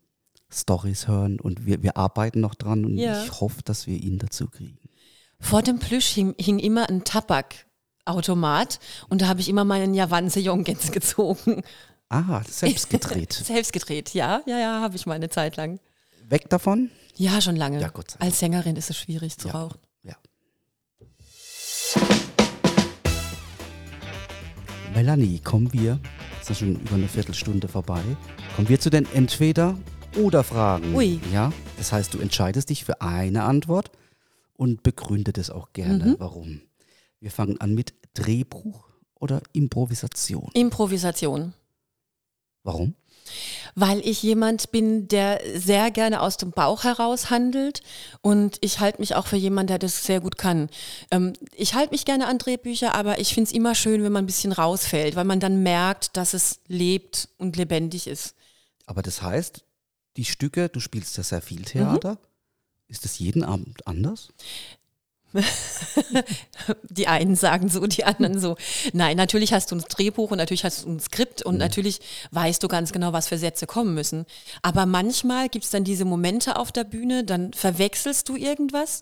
Stories 0.51 1.07
hören 1.07 1.39
und 1.39 1.65
wir, 1.65 1.81
wir 1.83 1.97
arbeiten 1.97 2.39
noch 2.39 2.55
dran 2.55 2.85
und 2.85 2.97
Ja. 2.97 3.23
ich 3.23 3.39
hoffe, 3.41 3.61
dass 3.63 3.87
wir 3.87 3.97
ihn 3.97 4.17
dazu 4.19 4.47
kriegen. 4.47 4.77
Vor 5.39 5.61
dem 5.61 5.79
Plüsch 5.79 6.07
hing, 6.07 6.33
hing 6.39 6.59
immer 6.59 6.89
ein 6.89 7.03
Tabakautomat 7.03 8.79
und 9.09 9.21
da 9.21 9.27
habe 9.27 9.41
ich 9.41 9.49
immer 9.49 9.65
meinen 9.65 9.93
Javanse 9.93 10.39
Jongens 10.39 10.91
gezogen. 10.91 11.61
Ah, 12.09 12.41
selbst 12.47 12.89
gedreht. 12.89 13.33
Selbst 13.45 13.73
gedreht, 13.73 14.13
ja, 14.13 14.41
ja, 14.45 14.59
ja, 14.59 14.79
habe 14.81 14.95
ich 14.95 15.05
mal 15.05 15.15
eine 15.15 15.29
Zeit 15.29 15.55
lang. 15.57 15.79
Weg 16.29 16.49
davon? 16.49 16.89
Ja, 17.17 17.41
schon 17.41 17.55
lange. 17.55 17.81
Ja, 17.81 17.89
Gott. 17.89 18.15
Als 18.19 18.39
Sängerin 18.39 18.75
ist 18.75 18.89
es 18.89 18.97
schwierig 18.97 19.37
zu 19.37 19.47
Ja. 19.49 19.55
rauchen. 19.55 19.79
Ja. 20.03 20.15
Melanie, 24.93 25.39
kommen 25.39 25.71
wir, 25.73 25.99
ist 26.39 26.49
ja 26.49 26.55
schon 26.55 26.75
über 26.79 26.95
eine 26.95 27.07
Viertelstunde 27.07 27.67
vorbei, 27.67 28.01
kommen 28.55 28.69
wir 28.69 28.79
zu 28.79 28.89
den 28.89 29.05
Entweder- 29.13 29.77
oder 30.15 30.43
Fragen. 30.43 30.95
Ui. 30.95 31.19
Ja, 31.33 31.51
das 31.77 31.91
heißt, 31.91 32.13
du 32.13 32.19
entscheidest 32.19 32.69
dich 32.69 32.85
für 32.85 33.01
eine 33.01 33.43
Antwort 33.43 33.91
und 34.53 34.83
begründet 34.83 35.37
es 35.37 35.49
auch 35.49 35.73
gerne, 35.73 36.05
Mhm. 36.05 36.15
warum. 36.19 36.61
Wir 37.19 37.31
fangen 37.31 37.59
an 37.59 37.73
mit 37.73 37.93
Drehbuch 38.13 38.87
oder 39.15 39.41
Improvisation. 39.53 40.49
Improvisation. 40.53 41.53
Warum? 42.63 42.95
Weil 43.73 43.99
ich 44.07 44.21
jemand 44.21 44.71
bin, 44.71 45.07
der 45.07 45.41
sehr 45.55 45.89
gerne 45.91 46.21
aus 46.21 46.37
dem 46.37 46.51
Bauch 46.51 46.83
heraus 46.83 47.31
handelt 47.31 47.81
und 48.21 48.57
ich 48.61 48.79
halte 48.79 48.99
mich 48.99 49.15
auch 49.15 49.25
für 49.25 49.35
jemanden, 49.35 49.67
der 49.69 49.79
das 49.79 50.03
sehr 50.03 50.19
gut 50.21 50.37
kann. 50.37 50.69
Ähm, 51.11 51.33
ich 51.55 51.73
halte 51.73 51.91
mich 51.91 52.05
gerne 52.05 52.27
an 52.27 52.37
Drehbücher, 52.37 52.93
aber 52.93 53.19
ich 53.19 53.33
finde 53.33 53.49
es 53.49 53.53
immer 53.55 53.73
schön, 53.73 54.03
wenn 54.03 54.11
man 54.11 54.23
ein 54.23 54.27
bisschen 54.27 54.51
rausfällt, 54.51 55.15
weil 55.15 55.25
man 55.25 55.39
dann 55.39 55.63
merkt, 55.63 56.15
dass 56.17 56.33
es 56.35 56.59
lebt 56.67 57.27
und 57.37 57.57
lebendig 57.57 58.05
ist. 58.07 58.35
Aber 58.85 59.01
das 59.01 59.23
heißt, 59.23 59.63
die 60.17 60.25
Stücke, 60.25 60.69
du 60.69 60.79
spielst 60.79 61.17
ja 61.17 61.23
sehr 61.23 61.41
viel 61.41 61.63
Theater. 61.63 62.13
Mhm. 62.13 62.17
Ist 62.87 63.03
das 63.03 63.19
jeden 63.19 63.43
Abend 63.43 63.85
anders? 63.87 64.29
Die 66.89 67.07
einen 67.07 67.35
sagen 67.35 67.69
so, 67.69 67.85
die 67.87 68.05
anderen 68.05 68.39
so. 68.39 68.55
Nein, 68.93 69.17
natürlich 69.17 69.53
hast 69.53 69.71
du 69.71 69.75
ein 69.75 69.83
Drehbuch 69.87 70.31
und 70.31 70.37
natürlich 70.37 70.63
hast 70.63 70.85
du 70.85 70.89
ein 70.89 70.99
Skript 70.99 71.41
und 71.41 71.57
natürlich 71.57 71.99
weißt 72.31 72.63
du 72.63 72.67
ganz 72.67 72.91
genau, 72.93 73.11
was 73.13 73.27
für 73.27 73.37
Sätze 73.37 73.67
kommen 73.67 73.93
müssen. 73.93 74.25
Aber 74.61 74.85
manchmal 74.85 75.49
gibt 75.49 75.65
es 75.65 75.71
dann 75.71 75.83
diese 75.83 76.05
Momente 76.05 76.55
auf 76.57 76.71
der 76.71 76.85
Bühne, 76.85 77.23
dann 77.23 77.53
verwechselst 77.53 78.29
du 78.29 78.35
irgendwas 78.35 79.01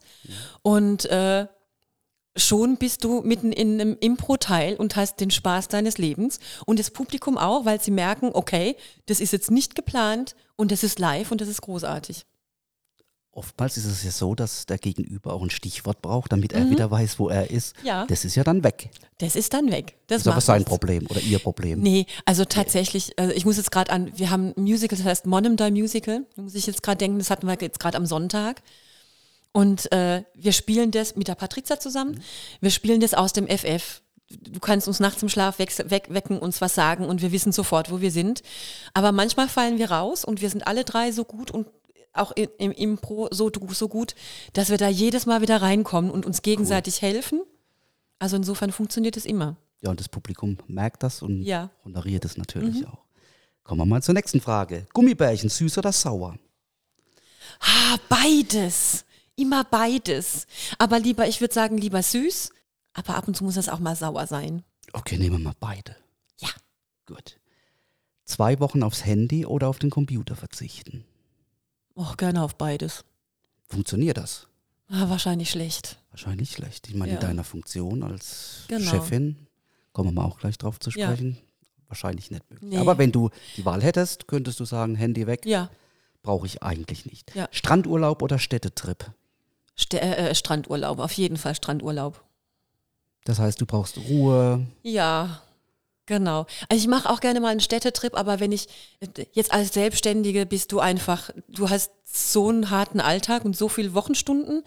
und 0.62 1.06
äh, 1.06 1.48
schon 2.36 2.78
bist 2.78 3.04
du 3.04 3.22
mitten 3.22 3.52
in 3.52 3.80
einem 3.80 3.98
Impro-Teil 4.00 4.76
und 4.76 4.96
hast 4.96 5.20
den 5.20 5.32
Spaß 5.32 5.68
deines 5.68 5.98
Lebens 5.98 6.40
und 6.66 6.80
das 6.80 6.92
Publikum 6.92 7.38
auch, 7.38 7.66
weil 7.66 7.80
sie 7.82 7.92
merken, 7.92 8.32
okay, 8.34 8.76
das 9.06 9.20
ist 9.20 9.34
jetzt 9.34 9.52
nicht 9.52 9.76
geplant 9.76 10.36
und 10.56 10.72
das 10.72 10.84
ist 10.84 11.00
live 11.00 11.32
und 11.32 11.42
das 11.42 11.48
ist 11.48 11.62
großartig. 11.62 12.26
Oftmals 13.36 13.78
ist 13.78 13.86
es 13.86 14.04
ja 14.04 14.12
so, 14.12 14.36
dass 14.36 14.68
der 14.68 14.78
Gegenüber 14.78 15.34
auch 15.34 15.42
ein 15.42 15.50
Stichwort 15.50 16.04
braucht, 16.04 16.32
damit 16.32 16.54
er 16.54 16.70
wieder 16.70 16.92
weiß, 16.92 17.18
wo 17.18 17.30
er 17.30 17.50
ist. 17.50 17.76
Mhm. 17.82 17.88
Ja. 17.88 18.06
Das 18.06 18.26
ist 18.26 18.36
ja 18.36 18.44
dann 18.44 18.64
weg. 18.64 18.92
Das 19.18 19.36
ist 19.36 19.56
dann 19.56 19.72
weg. 19.72 19.96
Das 20.06 20.18
Das 20.18 20.22
ist 20.22 20.28
aber 20.28 20.42
sein 20.42 20.60
nichts. 20.60 20.70
Problem 20.70 21.08
oder 21.10 21.20
ihr 21.20 21.40
Problem. 21.40 21.80
Nee, 21.82 22.06
also 22.26 22.46
tatsächlich, 22.46 23.18
also 23.18 23.34
ich 23.34 23.44
muss 23.46 23.58
jetzt 23.58 23.72
gerade 23.72 23.92
an, 23.92 24.12
wir 24.16 24.30
haben 24.30 24.54
ein 24.56 24.62
Musical, 24.62 24.96
das 24.96 25.08
heißt 25.08 25.26
Monum 25.26 25.58
Die 25.58 25.72
Musical. 25.72 26.28
Da 26.36 26.44
muss 26.44 26.54
ich 26.54 26.68
jetzt 26.68 26.84
gerade 26.84 27.00
denken, 27.00 27.18
das 27.18 27.32
hatten 27.32 27.48
wir 27.48 27.58
jetzt 27.60 27.80
gerade 27.80 27.98
am 27.98 28.06
Sonntag. 28.06 28.62
Und 29.54 29.92
äh, 29.92 30.24
wir 30.34 30.52
spielen 30.52 30.92
das 30.92 31.16
mit 31.16 31.28
der 31.30 31.36
Patrizia 31.36 31.80
zusammen. 31.80 32.22
Wir 32.60 32.72
spielen 32.72 33.00
das 33.00 33.14
aus 33.14 33.32
dem 33.34 33.48
FF. 33.48 34.02
Du 34.30 34.60
kannst 34.60 34.88
uns 34.88 35.00
nachts 35.00 35.22
im 35.22 35.30
Schlaf 35.30 35.60
weg, 35.60 35.72
wecken, 36.10 36.40
uns 36.40 36.60
was 36.60 36.74
sagen 36.74 37.06
und 37.06 37.22
wir 37.22 37.32
wissen 37.32 37.52
sofort, 37.52 37.92
wo 37.92 38.02
wir 38.02 38.12
sind. 38.12 38.42
Aber 38.96 39.12
manchmal 39.12 39.48
fallen 39.48 39.78
wir 39.78 39.92
raus 39.92 40.26
und 40.26 40.42
wir 40.42 40.50
sind 40.50 40.66
alle 40.66 40.84
drei 40.84 41.12
so 41.12 41.24
gut 41.24 41.52
und 41.52 41.68
auch 42.14 42.32
in, 42.32 42.50
im 42.58 42.72
Impro 42.72 43.28
so, 43.32 43.52
so 43.72 43.88
gut, 43.88 44.16
dass 44.54 44.70
wir 44.70 44.78
da 44.78 44.88
jedes 44.88 45.28
Mal 45.28 45.42
wieder 45.42 45.62
reinkommen 45.62 46.10
und 46.10 46.26
uns 46.26 46.42
gegenseitig 46.42 47.02
helfen. 47.04 47.42
Also 48.18 48.36
insofern 48.36 48.72
funktioniert 48.72 49.18
es 49.18 49.26
immer. 49.26 49.56
Ja, 49.82 49.92
und 49.92 50.00
das 50.00 50.10
Publikum 50.10 50.58
merkt 50.68 51.04
das 51.04 51.22
und 51.22 51.44
Ja. 51.44 51.66
Mhm. 51.66 51.70
honoriert 51.86 52.26
es 52.26 52.38
natürlich 52.38 52.88
auch. 52.88 53.04
Kommen 53.64 53.82
wir 53.82 53.86
mal 53.86 54.02
zur 54.02 54.14
nächsten 54.16 54.42
Frage. 54.42 54.88
Gummibärchen, 54.94 55.50
süß 55.50 55.78
oder 55.78 55.92
sauer? 55.92 56.38
Ah, 57.60 57.98
beides. 58.10 59.06
Immer 59.36 59.64
beides. 59.64 60.46
Aber 60.78 61.00
lieber, 61.00 61.28
ich 61.28 61.42
würde 61.42 61.54
sagen, 61.54 61.78
lieber 61.78 62.04
süß, 62.04 62.52
aber 62.94 63.16
ab 63.16 63.28
und 63.28 63.36
zu 63.36 63.44
muss 63.44 63.58
es 63.58 63.70
auch 63.70 63.80
mal 63.80 63.96
sauer 63.96 64.28
sein. 64.28 64.64
Okay, 64.94 65.18
nehmen 65.18 65.38
wir 65.38 65.44
mal 65.44 65.56
beide. 65.60 65.96
Ja. 66.40 66.50
Gut. 67.06 67.40
Zwei 68.26 68.60
Wochen 68.60 68.84
aufs 68.84 69.06
Handy 69.06 69.46
oder 69.46 69.68
auf 69.68 69.80
den 69.80 69.90
Computer 69.90 70.36
verzichten. 70.36 71.04
Oh, 71.96 72.14
gerne 72.18 72.42
auf 72.44 72.56
beides. 72.56 73.04
Funktioniert 73.68 74.18
das? 74.18 74.48
Ah, 74.88 75.10
wahrscheinlich 75.10 75.50
schlecht. 75.50 75.98
Wahrscheinlich 76.12 76.52
schlecht. 76.52 76.88
Ich 76.90 76.96
meine, 76.96 77.14
Ja. 77.14 77.20
in 77.20 77.26
deiner 77.26 77.44
Funktion 77.44 78.04
als 78.04 78.66
Genau. 78.68 78.90
Chefin, 78.92 79.48
kommen 79.94 80.10
wir 80.10 80.22
mal 80.22 80.26
auch 80.28 80.40
gleich 80.40 80.58
drauf 80.58 80.80
zu 80.80 80.92
Ja. 80.92 81.08
sprechen, 81.08 81.38
wahrscheinlich 81.88 82.30
nicht 82.32 82.48
möglich. 82.52 82.70
Nee. 82.72 82.78
Aber 82.78 82.98
wenn 83.00 83.12
du 83.12 83.30
die 83.58 83.66
Wahl 83.66 83.82
hättest, 83.82 84.28
könntest 84.28 84.60
du 84.60 84.66
sagen, 84.66 84.96
Handy 84.96 85.26
weg, 85.28 85.46
Ja. 85.46 85.70
brauche 86.22 86.46
ich 86.46 86.62
eigentlich 86.62 87.06
nicht. 87.06 87.34
Ja. 87.36 87.48
Strandurlaub 87.52 88.22
oder 88.22 88.38
Städtetrip? 88.40 89.12
St 89.80 89.96
äh, 89.96 90.34
Strandurlaub, 90.36 91.00
auf 91.00 91.14
jeden 91.14 91.38
Fall 91.38 91.56
Strandurlaub. 91.56 92.24
Das 93.26 93.40
heißt, 93.40 93.60
du 93.62 93.66
brauchst 93.66 93.98
Ruhe. 93.98 94.66
Ja, 94.84 95.42
genau. 96.06 96.46
Also 96.70 96.84
ich 96.84 96.88
mache 96.88 97.10
auch 97.10 97.22
gerne 97.22 97.40
mal 97.40 97.50
einen 97.50 97.60
Städtetrip, 97.60 98.16
aber 98.16 98.40
wenn 98.40 98.52
ich 98.52 98.68
jetzt 99.32 99.54
als 99.54 99.74
Selbstständige 99.74 100.46
bist 100.46 100.72
du 100.72 100.80
einfach, 100.80 101.30
du 101.48 101.70
hast 101.70 101.92
so 102.04 102.50
einen 102.50 102.70
harten 102.70 103.00
Alltag 103.00 103.46
und 103.46 103.56
so 103.56 103.70
viele 103.70 103.94
Wochenstunden, 103.94 104.64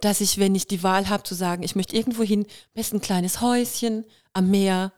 dass 0.00 0.20
ich, 0.20 0.38
wenn 0.38 0.54
ich 0.54 0.66
die 0.66 0.82
Wahl 0.82 1.08
habe 1.08 1.22
zu 1.24 1.34
sagen, 1.34 1.62
ich 1.62 1.74
möchte 1.74 1.96
irgendwo 1.96 2.22
hin, 2.22 2.46
best 2.74 2.92
ein 2.92 3.00
kleines 3.00 3.40
Häuschen 3.40 4.04
am 4.32 4.50
Meer 4.50 4.92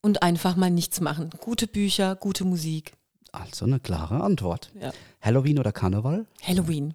und 0.00 0.22
einfach 0.22 0.54
mal 0.54 0.70
nichts 0.70 1.00
machen. 1.00 1.30
Gute 1.40 1.66
Bücher, 1.66 2.14
gute 2.14 2.44
Musik. 2.44 2.92
Also 3.32 3.64
eine 3.64 3.80
klare 3.80 4.22
Antwort. 4.22 4.70
Ja. 4.80 4.92
Halloween 5.20 5.58
oder 5.58 5.72
Karneval? 5.72 6.26
Halloween. 6.42 6.94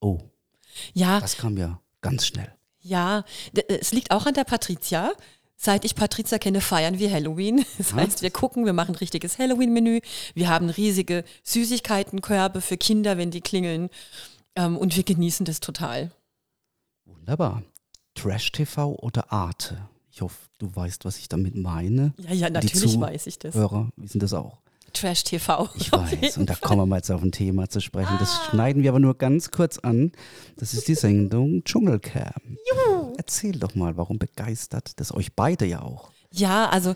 Oh, 0.00 0.18
Ja, 0.94 1.20
das 1.20 1.36
kam 1.36 1.56
ja 1.56 1.80
ganz 2.00 2.26
schnell. 2.26 2.52
Ja, 2.80 3.24
d- 3.52 3.64
es 3.68 3.92
liegt 3.92 4.10
auch 4.10 4.26
an 4.26 4.34
der 4.34 4.44
Patricia. 4.44 5.12
Seit 5.56 5.84
ich 5.84 5.94
Patricia 5.94 6.38
kenne, 6.38 6.60
feiern 6.60 6.98
wir 6.98 7.10
Halloween. 7.12 7.64
Das 7.78 7.92
heißt, 7.94 8.22
wir 8.22 8.30
gucken, 8.32 8.64
wir 8.64 8.72
machen 8.72 8.94
ein 8.94 8.98
richtiges 8.98 9.38
Halloween-Menü. 9.38 10.00
Wir 10.34 10.48
haben 10.48 10.68
riesige 10.70 11.22
Süßigkeitenkörbe 11.44 12.60
für 12.60 12.76
Kinder, 12.76 13.16
wenn 13.18 13.30
die 13.30 13.40
klingeln. 13.40 13.88
Ähm, 14.56 14.76
und 14.76 14.96
wir 14.96 15.04
genießen 15.04 15.46
das 15.46 15.60
total. 15.60 16.10
Wunderbar. 17.04 17.62
Trash-TV 18.14 18.96
oder 18.96 19.32
Arte? 19.32 19.88
Ich 20.10 20.20
hoffe, 20.20 20.36
du 20.58 20.74
weißt, 20.74 21.04
was 21.04 21.18
ich 21.18 21.28
damit 21.28 21.54
meine. 21.54 22.12
Ja, 22.18 22.32
ja, 22.34 22.50
natürlich 22.50 22.98
weiß 23.00 23.26
ich 23.28 23.38
das. 23.38 23.54
Zuhörer 23.54 23.90
wissen 23.96 24.18
das 24.18 24.32
auch. 24.34 24.58
Trash 24.92 25.24
TV. 25.24 25.68
Ich 25.76 25.92
weiß. 25.92 26.38
Und 26.38 26.50
da 26.50 26.54
kommen 26.54 26.80
wir 26.80 26.86
mal 26.86 26.96
jetzt 26.96 27.10
auf 27.10 27.22
ein 27.22 27.32
Thema 27.32 27.68
zu 27.68 27.80
sprechen. 27.80 28.16
Das 28.18 28.46
schneiden 28.50 28.82
wir 28.82 28.90
aber 28.90 29.00
nur 29.00 29.16
ganz 29.16 29.50
kurz 29.50 29.78
an. 29.78 30.12
Das 30.56 30.74
ist 30.74 30.88
die 30.88 30.94
Sendung 30.94 31.64
Dschungelcamp. 31.64 32.42
Erzähl 33.16 33.58
doch 33.58 33.74
mal, 33.74 33.96
warum 33.96 34.18
begeistert 34.18 34.98
das 35.00 35.12
euch 35.12 35.34
beide 35.34 35.66
ja 35.66 35.82
auch? 35.82 36.10
Ja, 36.30 36.68
also 36.68 36.94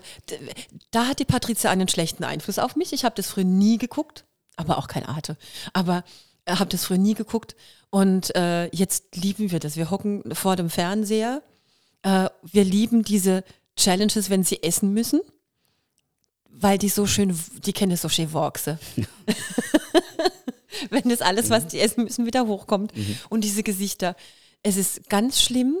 da 0.91 1.07
hat 1.07 1.19
die 1.19 1.25
Patricia 1.25 1.69
einen 1.69 1.87
schlechten 1.87 2.23
Einfluss 2.23 2.59
auf 2.59 2.75
mich. 2.75 2.93
Ich 2.93 3.05
habe 3.05 3.15
das 3.15 3.27
früher 3.27 3.43
nie 3.43 3.77
geguckt, 3.77 4.25
aber 4.55 4.77
auch 4.77 4.87
kein 4.87 5.05
Arte. 5.05 5.37
Aber 5.73 6.03
habe 6.47 6.69
das 6.69 6.85
früher 6.85 6.97
nie 6.97 7.13
geguckt 7.13 7.55
und 7.89 8.35
äh, 8.35 8.67
jetzt 8.67 9.15
lieben 9.15 9.51
wir 9.51 9.59
das. 9.59 9.75
Wir 9.75 9.91
hocken 9.91 10.23
vor 10.33 10.55
dem 10.55 10.69
Fernseher. 10.69 11.41
Äh, 12.03 12.29
wir 12.43 12.63
lieben 12.63 13.03
diese 13.03 13.43
Challenges, 13.75 14.29
wenn 14.29 14.43
sie 14.43 14.63
essen 14.63 14.93
müssen, 14.93 15.21
weil 16.59 16.77
die 16.77 16.89
so 16.89 17.05
schön, 17.05 17.37
die 17.65 17.73
kennen 17.73 17.91
das 17.91 18.01
so 18.01 18.09
schön 18.09 18.33
wachsen. 18.33 18.79
wenn 20.89 21.09
das 21.09 21.21
alles, 21.21 21.49
was 21.49 21.67
die 21.67 21.79
essen 21.79 22.03
müssen, 22.03 22.25
wieder 22.25 22.47
hochkommt 22.47 22.93
und 23.29 23.43
diese 23.43 23.63
Gesichter. 23.63 24.15
Es 24.63 24.77
ist 24.77 25.09
ganz 25.09 25.41
schlimm, 25.41 25.77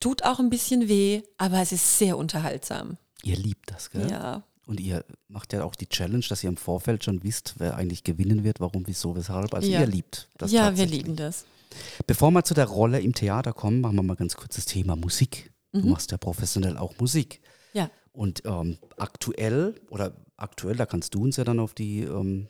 tut 0.00 0.24
auch 0.24 0.38
ein 0.38 0.50
bisschen 0.50 0.88
weh, 0.88 1.22
aber 1.36 1.60
es 1.60 1.72
ist 1.72 1.98
sehr 1.98 2.16
unterhaltsam. 2.16 2.96
Ihr 3.22 3.36
liebt 3.36 3.70
das, 3.70 3.90
gell? 3.90 4.10
Ja. 4.10 4.44
Und 4.66 4.80
ihr 4.80 5.04
macht 5.28 5.52
ja 5.54 5.64
auch 5.64 5.74
die 5.74 5.88
Challenge, 5.88 6.24
dass 6.28 6.44
ihr 6.44 6.50
im 6.50 6.58
Vorfeld 6.58 7.02
schon 7.02 7.22
wisst, 7.24 7.54
wer 7.58 7.76
eigentlich 7.76 8.04
gewinnen 8.04 8.44
wird, 8.44 8.60
warum, 8.60 8.86
wieso, 8.86 9.16
weshalb. 9.16 9.54
Also 9.54 9.68
Ja. 9.68 9.80
ihr 9.80 9.86
liebt 9.86 10.28
das 10.36 10.52
ja, 10.52 10.76
wir 10.76 10.86
lieben 10.86 11.16
das. 11.16 11.46
Bevor 12.06 12.30
wir 12.30 12.44
zu 12.44 12.54
der 12.54 12.66
Rolle 12.66 13.00
im 13.00 13.14
Theater 13.14 13.52
kommen, 13.52 13.80
machen 13.80 13.96
wir 13.96 14.02
mal 14.02 14.16
ganz 14.16 14.36
kurz 14.36 14.56
das 14.56 14.66
Thema 14.66 14.94
Musik. 14.96 15.50
Du 15.72 15.86
machst 15.86 16.10
ja 16.10 16.16
professionell 16.18 16.76
auch 16.76 16.94
Musik. 16.98 17.40
Ja. 17.72 17.90
Und 18.18 18.42
ähm, 18.46 18.78
aktuell, 18.96 19.80
oder 19.90 20.12
aktuell, 20.36 20.74
da 20.74 20.86
kannst 20.86 21.14
du 21.14 21.22
uns 21.22 21.36
ja 21.36 21.44
dann 21.44 21.60
auf 21.60 21.72
die, 21.72 22.00
ähm, 22.00 22.48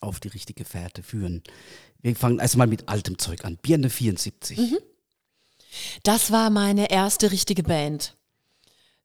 auf 0.00 0.20
die 0.20 0.28
richtige 0.28 0.66
Fährte 0.66 1.02
führen. 1.02 1.42
Wir 2.02 2.14
fangen 2.14 2.40
erstmal 2.40 2.66
mit 2.66 2.86
altem 2.86 3.18
Zeug 3.18 3.46
an. 3.46 3.56
Birne 3.56 3.88
74. 3.88 4.76
Das 6.02 6.30
war 6.30 6.50
meine 6.50 6.90
erste 6.90 7.32
richtige 7.32 7.62
Band. 7.62 8.18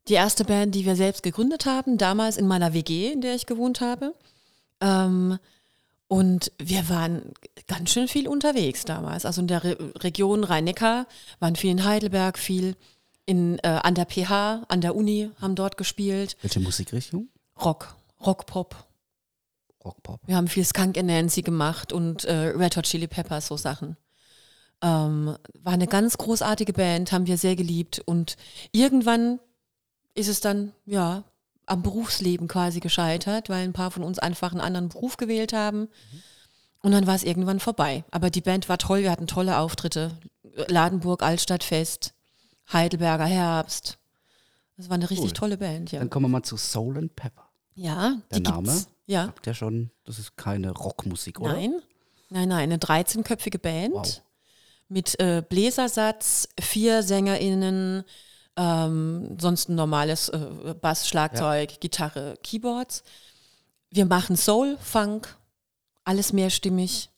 Die 0.09 0.15
erste 0.15 0.43
Band, 0.43 0.75
die 0.75 0.85
wir 0.85 0.97
selbst 0.97 1.23
gegründet 1.23 1.65
haben, 1.65 1.97
damals 1.97 2.35
in 2.35 2.47
meiner 2.47 2.73
WG, 2.73 3.13
in 3.13 3.21
der 3.21 3.35
ich 3.35 3.45
gewohnt 3.45 3.79
habe. 3.79 4.13
Ähm, 4.81 5.39
und 6.09 6.51
wir 6.61 6.89
waren 6.89 7.31
ganz 7.67 7.91
schön 7.91 8.09
viel 8.09 8.27
unterwegs 8.27 8.83
damals. 8.83 9.25
Also 9.25 9.39
in 9.39 9.47
der 9.47 9.63
Re 9.63 9.77
Region 10.03 10.43
Rhein-Neckar, 10.43 11.07
waren 11.39 11.55
viel 11.55 11.71
in 11.71 11.85
Heidelberg, 11.85 12.37
viel 12.37 12.75
in, 13.25 13.59
äh, 13.59 13.79
an 13.83 13.95
der 13.95 14.05
PH, 14.05 14.65
an 14.67 14.81
der 14.81 14.95
Uni, 14.95 15.29
haben 15.39 15.55
dort 15.55 15.77
gespielt. 15.77 16.37
Welche 16.41 16.59
Musikrichtung? 16.59 17.29
Rock, 17.59 17.95
Rock-Pop. 18.25 18.75
Rockpop. 19.83 20.19
Wir 20.25 20.35
haben 20.35 20.47
viel 20.47 20.65
Skunk 20.65 20.97
and 20.97 21.07
Nancy 21.07 21.41
gemacht 21.41 21.91
und 21.91 22.23
äh, 22.25 22.33
Red 22.33 22.77
Hot 22.77 22.85
Chili 22.85 23.07
Peppers, 23.07 23.47
so 23.47 23.57
Sachen. 23.57 23.97
Ähm, 24.81 25.37
war 25.59 25.73
eine 25.73 25.87
ganz 25.87 26.17
großartige 26.17 26.73
Band, 26.73 27.11
haben 27.11 27.27
wir 27.27 27.37
sehr 27.37 27.55
geliebt. 27.55 28.01
Und 28.05 28.35
irgendwann 28.71 29.39
ist 30.13 30.27
es 30.27 30.41
dann, 30.41 30.73
ja, 30.85 31.23
am 31.65 31.83
Berufsleben 31.83 32.47
quasi 32.47 32.79
gescheitert, 32.79 33.49
weil 33.49 33.63
ein 33.63 33.73
paar 33.73 33.91
von 33.91 34.03
uns 34.03 34.19
einfach 34.19 34.51
einen 34.51 34.61
anderen 34.61 34.89
Beruf 34.89 35.17
gewählt 35.17 35.53
haben. 35.53 35.87
Und 36.81 36.91
dann 36.91 37.07
war 37.07 37.15
es 37.15 37.23
irgendwann 37.23 37.59
vorbei. 37.59 38.03
Aber 38.11 38.29
die 38.29 38.41
Band 38.41 38.67
war 38.69 38.77
toll, 38.77 39.03
wir 39.03 39.11
hatten 39.11 39.27
tolle 39.27 39.57
Auftritte. 39.57 40.17
Ladenburg, 40.67 41.23
Altstadtfest, 41.23 42.13
Heidelberger 42.73 43.25
Herbst. 43.25 43.97
Das 44.77 44.89
war 44.89 44.95
eine 44.95 45.09
richtig 45.09 45.31
Cool. 45.31 45.33
tolle 45.33 45.57
Band, 45.57 45.91
ja. 45.91 45.99
Dann 45.99 46.09
kommen 46.09 46.25
wir 46.25 46.29
mal 46.29 46.43
zu 46.43 46.57
Soul 46.57 46.97
and 46.97 47.15
Pepper. 47.15 47.47
Ja, 47.75 48.17
Der 48.31 48.39
Name? 48.41 48.63
gibt's. 48.69 48.87
Ja. 49.05 49.25
Sagt 49.25 49.47
ja 49.47 49.53
schon, 49.53 49.91
das 50.05 50.19
ist 50.19 50.37
keine 50.37 50.71
Rockmusik, 50.71 51.39
oder? 51.39 51.53
Nein, 51.53 51.73
nein, 52.29 52.49
nein, 52.49 52.63
eine 52.71 52.77
13-köpfige 52.77 53.59
Band 53.59 53.93
Wow. 53.93 54.21
mit 54.87 55.19
äh, 55.19 55.43
Bläsersatz, 55.47 56.47
vier 56.59 57.03
SängerInnen, 57.03 58.03
ähm, 58.57 59.37
sonst 59.39 59.69
ein 59.69 59.75
normales 59.75 60.29
äh, 60.29 60.75
Bass, 60.81 61.07
Schlagzeug, 61.07 61.79
Gitarre, 61.79 62.37
Keyboards. 62.43 63.03
Wir 63.89 64.05
machen 64.05 64.35
Soul, 64.37 64.77
Funk, 64.81 65.37
alles 66.03 66.33
mehrstimmig. 66.33 67.09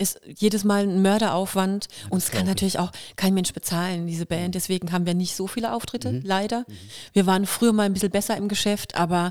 Ist 0.00 0.20
jedes 0.24 0.64
Mal 0.64 0.84
ein 0.84 1.02
Mörderaufwand 1.02 1.88
und 2.08 2.18
es 2.18 2.30
kann 2.30 2.46
natürlich 2.46 2.78
auch 2.78 2.90
kein 3.16 3.34
Mensch 3.34 3.52
bezahlen, 3.52 4.06
diese 4.06 4.24
Band. 4.24 4.54
Deswegen 4.54 4.92
haben 4.92 5.04
wir 5.04 5.12
nicht 5.14 5.36
so 5.36 5.46
viele 5.46 5.74
Auftritte, 5.74 6.12
Mhm. 6.12 6.22
leider. 6.24 6.64
Wir 7.12 7.26
waren 7.26 7.44
früher 7.46 7.72
mal 7.74 7.84
ein 7.84 7.92
bisschen 7.92 8.10
besser 8.10 8.36
im 8.36 8.48
Geschäft, 8.48 8.94
aber 8.94 9.30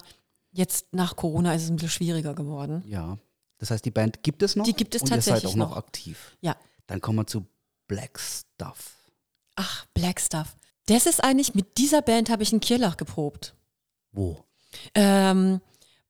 jetzt 0.51 0.85
nach 0.93 1.15
Corona 1.15 1.53
ist 1.55 1.63
es 1.63 1.69
ein 1.69 1.77
bisschen 1.77 1.89
schwieriger 1.89 2.35
geworden. 2.35 2.83
Ja. 2.87 3.17
Das 3.57 3.71
heißt, 3.71 3.83
die 3.83 3.91
Band 3.91 4.21
gibt 4.23 4.43
es 4.43 4.55
noch? 4.55 4.63
Die 4.63 4.73
gibt 4.73 4.93
es 4.95 5.01
und 5.01 5.09
ihr 5.09 5.15
seid 5.21 5.25
tatsächlich 5.33 5.51
auch 5.53 5.55
noch 5.57 5.69
noch. 5.71 5.77
aktiv. 5.77 6.37
Ja. 6.41 6.55
Dann 6.87 7.01
kommen 7.01 7.17
wir 7.17 7.27
zu 7.27 7.45
Black 7.87 8.19
Stuff. 8.19 8.93
Ach, 9.55 9.85
Black 9.95 10.21
Stuff. 10.21 10.55
Das 10.85 11.05
ist 11.07 11.23
eigentlich, 11.23 11.55
mit 11.55 11.77
dieser 11.79 12.01
Band 12.03 12.29
habe 12.29 12.43
ich 12.43 12.53
in 12.53 12.59
Kirlach 12.59 12.95
geprobt. 12.95 13.55
Wo? 14.11 14.43
Ähm, 14.93 15.61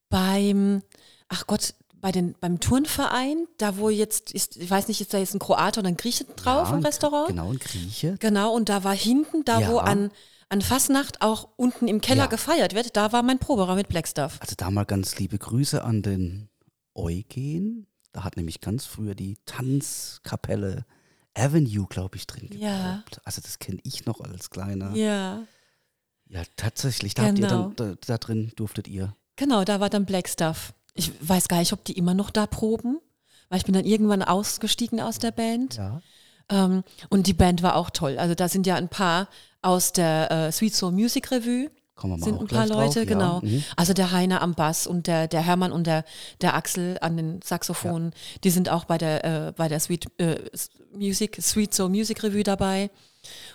beim, 0.09 0.83
ach 1.27 1.47
Gott, 1.47 1.73
bei 2.01 2.11
den, 2.11 2.35
beim 2.39 2.59
Turnverein, 2.59 3.47
da 3.57 3.77
wo 3.77 3.89
jetzt 3.89 4.31
ist, 4.33 4.57
ich 4.57 4.69
weiß 4.69 4.87
nicht, 4.87 5.01
ist 5.01 5.13
da 5.13 5.17
jetzt 5.17 5.33
ein 5.35 5.39
Kroate 5.39 5.79
oder 5.81 5.89
ein 5.89 5.97
Grieche 5.97 6.23
drauf 6.25 6.69
Ja, 6.69 6.75
im 6.77 6.83
Restaurant? 6.83 7.27
Genau, 7.29 7.51
ein 7.51 7.59
Grieche. 7.59 8.15
Genau, 8.19 8.53
und 8.53 8.69
da 8.69 8.83
war 8.83 8.95
hinten, 8.95 9.43
da 9.45 9.57
wo 9.67 9.77
Ja. 9.77 9.83
an, 9.83 10.11
an 10.49 10.61
Fastnacht 10.61 11.21
auch 11.21 11.49
unten 11.57 11.87
im 11.87 12.01
Keller 12.01 12.23
Ja. 12.23 12.27
gefeiert 12.27 12.73
wird, 12.73 12.95
da 12.97 13.11
war 13.11 13.21
mein 13.23 13.39
Proberaum 13.39 13.75
mit 13.75 13.87
Black 13.89 14.07
Stuff. 14.07 14.37
Also 14.41 14.55
da 14.57 14.71
mal 14.71 14.85
ganz 14.85 15.17
liebe 15.19 15.37
Grüße 15.37 15.83
an 15.83 16.01
den 16.01 16.49
Eugen. 16.95 17.85
Da 18.11 18.23
hat 18.23 18.37
nämlich 18.37 18.59
ganz 18.61 18.85
früher 18.85 19.13
die 19.13 19.37
Tanzkapelle 19.45 20.85
Avenue, 21.35 21.85
glaube 21.87 22.17
ich, 22.17 22.25
drin 22.27 22.49
Ja. 22.57 22.95
geprobt. 22.95 23.21
Also 23.23 23.41
das 23.41 23.59
kenne 23.59 23.79
ich 23.83 24.05
noch 24.05 24.19
als 24.21 24.49
kleiner. 24.49 24.95
Ja, 24.95 25.43
Ja, 26.31 26.43
tatsächlich. 26.57 27.15
Da, 27.15 27.23
habt 27.23 27.39
ihr 27.39 27.47
Genau. 27.47 27.69
dann, 27.75 27.93
da, 27.93 27.95
da 28.05 28.17
drin 28.19 28.51
durftet 28.55 28.87
ihr. 28.87 29.15
genau, 29.35 29.63
da 29.63 29.79
war 29.79 29.89
dann 29.89 30.05
Black 30.05 30.27
Stuff. 30.29 30.73
Ich 30.93 31.11
weiß 31.21 31.47
gar 31.47 31.59
nicht, 31.59 31.73
ob 31.73 31.83
die 31.85 31.93
immer 31.93 32.13
noch 32.13 32.29
da 32.29 32.45
proben, 32.45 32.99
weil 33.49 33.59
ich 33.59 33.65
bin 33.65 33.73
dann 33.73 33.85
irgendwann 33.85 34.23
ausgestiegen 34.23 34.99
aus 34.99 35.19
der 35.19 35.31
Band. 35.31 35.75
Ja. 35.77 36.01
Ähm, 36.49 36.83
und 37.09 37.27
die 37.27 37.33
Band 37.33 37.61
war 37.63 37.75
auch 37.75 37.89
toll. 37.89 38.17
Also 38.17 38.35
da 38.35 38.49
sind 38.49 38.67
ja 38.67 38.75
ein 38.75 38.89
paar 38.89 39.27
aus 39.61 39.93
der 39.93 40.31
äh, 40.31 40.51
Sweet 40.51 40.75
Soul 40.75 40.91
Music 40.91 41.31
Revue. 41.31 41.69
Kommen 41.95 42.13
wir 42.13 42.17
mal 42.19 42.25
Sind 42.25 42.39
ein 42.39 42.47
paar 42.47 42.67
Leute, 42.67 42.99
drauf. 42.99 43.07
genau. 43.07 43.41
Ja. 43.43 43.49
Mhm. 43.49 43.63
Also 43.75 43.93
der 43.93 44.11
Heiner 44.11 44.41
am 44.41 44.55
Bass 44.55 44.87
und 44.87 45.07
der, 45.07 45.27
der 45.27 45.41
Hermann 45.41 45.71
und 45.71 45.85
der, 45.85 46.05
der 46.41 46.55
Axel 46.55 46.97
an 47.01 47.17
den 47.17 47.41
Saxophonen, 47.41 48.13
die 48.43 48.49
sind 48.51 48.69
auch 48.69 48.85
bei 48.85 48.97
der, 48.97 49.23
äh, 49.25 49.51
bei 49.51 49.67
der 49.67 49.79
Sweet 49.79 50.07
äh, 50.17 50.37
Music, 50.93 51.37
Sweet 51.41 51.73
Soul 51.73 51.89
Music 51.89 52.23
Revue 52.23 52.43
dabei. 52.43 52.89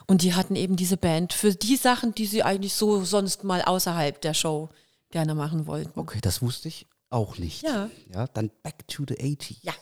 Und 0.07 0.21
die 0.23 0.35
hatten 0.35 0.57
eben 0.57 0.77
diese 0.77 0.99
Band 0.99 1.33
für 1.33 1.55
die 1.55 1.77
Sachen, 1.77 2.15
die 2.15 2.27
sie 2.27 2.43
eigentlich 2.43 2.75
so 2.75 3.03
sonst 3.03 3.45
mal 3.45 3.63
außerhalb 3.63 4.21
der 4.21 4.35
Show 4.35 4.69
gerne 5.11 5.35
machen 5.35 5.67
wollten. 5.67 5.99
Okay, 5.99 6.19
das 6.21 6.43
wusste 6.43 6.69
ich 6.69 6.87
auch 7.15 7.39
nicht. 7.39 7.63
Ja. 7.63 7.91
Ja, 8.13 8.27
dann 8.27 8.51
back 8.63 8.87
to 8.89 9.05
the 9.07 9.15
80s. 9.15 9.59
Ja. 9.63 9.73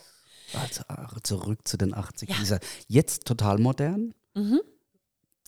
Also 0.54 0.82
äh, 0.88 1.20
zurück 1.22 1.66
zu 1.66 1.76
den 1.76 1.94
80ern. 1.94 2.28
Ja. 2.28 2.34
Mhm. 2.36 2.40
Dieser 2.40 2.60
jetzt 2.88 3.24
total 3.24 3.58
modern. 3.58 4.14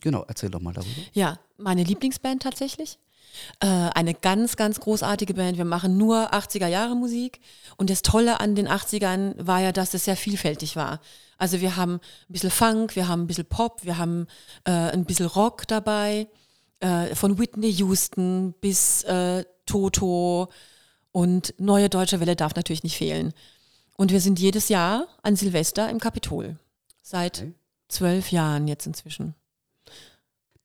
Genau, 0.01 0.23
erzähl 0.27 0.49
doch 0.51 0.61
mal 0.61 0.73
darüber. 0.73 1.01
Ja, 1.13 1.39
meine 1.57 1.83
Lieblingsband 1.83 2.43
tatsächlich. 2.43 2.99
Äh, 3.59 3.65
eine 3.65 4.13
ganz, 4.13 4.55
ganz 4.55 4.79
großartige 4.79 5.33
Band. 5.33 5.57
Wir 5.57 5.65
machen 5.65 5.97
nur 5.97 6.33
80er 6.33 6.67
Jahre 6.67 6.95
Musik. 6.95 7.39
Und 7.77 7.89
das 7.89 8.01
Tolle 8.01 8.39
an 8.39 8.55
den 8.55 8.67
80ern 8.67 9.33
war 9.37 9.61
ja, 9.61 9.71
dass 9.71 9.93
es 9.93 10.05
sehr 10.05 10.15
vielfältig 10.15 10.75
war. 10.75 11.01
Also 11.37 11.59
wir 11.59 11.75
haben 11.75 11.95
ein 11.95 11.99
bisschen 12.29 12.51
Funk, 12.51 12.95
wir 12.95 13.07
haben 13.07 13.23
ein 13.23 13.27
bisschen 13.27 13.45
Pop, 13.45 13.83
wir 13.83 13.97
haben 13.97 14.27
äh, 14.63 14.71
ein 14.71 15.05
bisschen 15.05 15.25
Rock 15.25 15.67
dabei. 15.67 16.27
Äh, 16.79 17.15
von 17.15 17.39
Whitney 17.39 17.71
Houston 17.71 18.53
bis 18.61 19.03
äh, 19.03 19.43
Toto 19.65 20.49
und 21.15 21.53
Neue 21.57 21.87
Deutsche 21.89 22.19
Welle 22.19 22.35
darf 22.35 22.55
natürlich 22.55 22.83
nicht 22.83 22.97
fehlen. 22.97 23.33
Und 23.95 24.11
wir 24.11 24.19
sind 24.19 24.37
jedes 24.37 24.67
Jahr 24.67 25.07
an 25.23 25.37
Silvester 25.37 25.89
im 25.89 26.01
Kapitol. 26.01 26.57
Seit 27.01 27.37
Okay. 27.37 27.53
zwölf 27.87 28.31
Jahren 28.33 28.67
jetzt 28.67 28.85
inzwischen. 28.85 29.33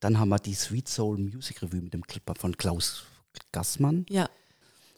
Dann 0.00 0.18
haben 0.18 0.30
wir 0.30 0.40
die 0.40 0.54
Sweet 0.54 0.88
Soul 0.88 1.18
Music 1.18 1.62
Revue 1.62 1.80
mit 1.82 1.94
dem 1.94 2.04
Clipper 2.04 2.34
von 2.34 2.56
Klaus 2.56 3.04
Gassmann. 3.52 4.06
Ja. 4.10 4.28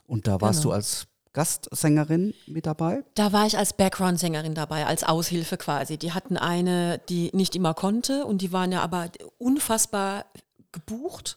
Und 0.06 0.26
da 0.26 0.40
warst 0.40 0.60
Genau. 0.62 0.70
du 0.70 0.76
als 0.76 1.06
Gastsängerin 1.34 2.32
mit 2.46 2.64
dabei. 2.64 3.04
Da 3.14 3.34
war 3.34 3.46
ich 3.46 3.58
als 3.58 3.74
Background-Sängerin 3.74 4.54
dabei, 4.54 4.86
als 4.86 5.04
Aushilfe 5.04 5.58
quasi. 5.58 5.98
Die 5.98 6.12
hatten 6.12 6.38
eine, 6.38 6.98
die 7.10 7.28
nicht 7.34 7.54
immer 7.56 7.74
konnte 7.74 8.24
und 8.24 8.40
die 8.40 8.52
waren 8.52 8.72
ja 8.72 8.80
aber 8.80 9.10
unfassbar 9.36 10.24
gebucht. 10.72 11.36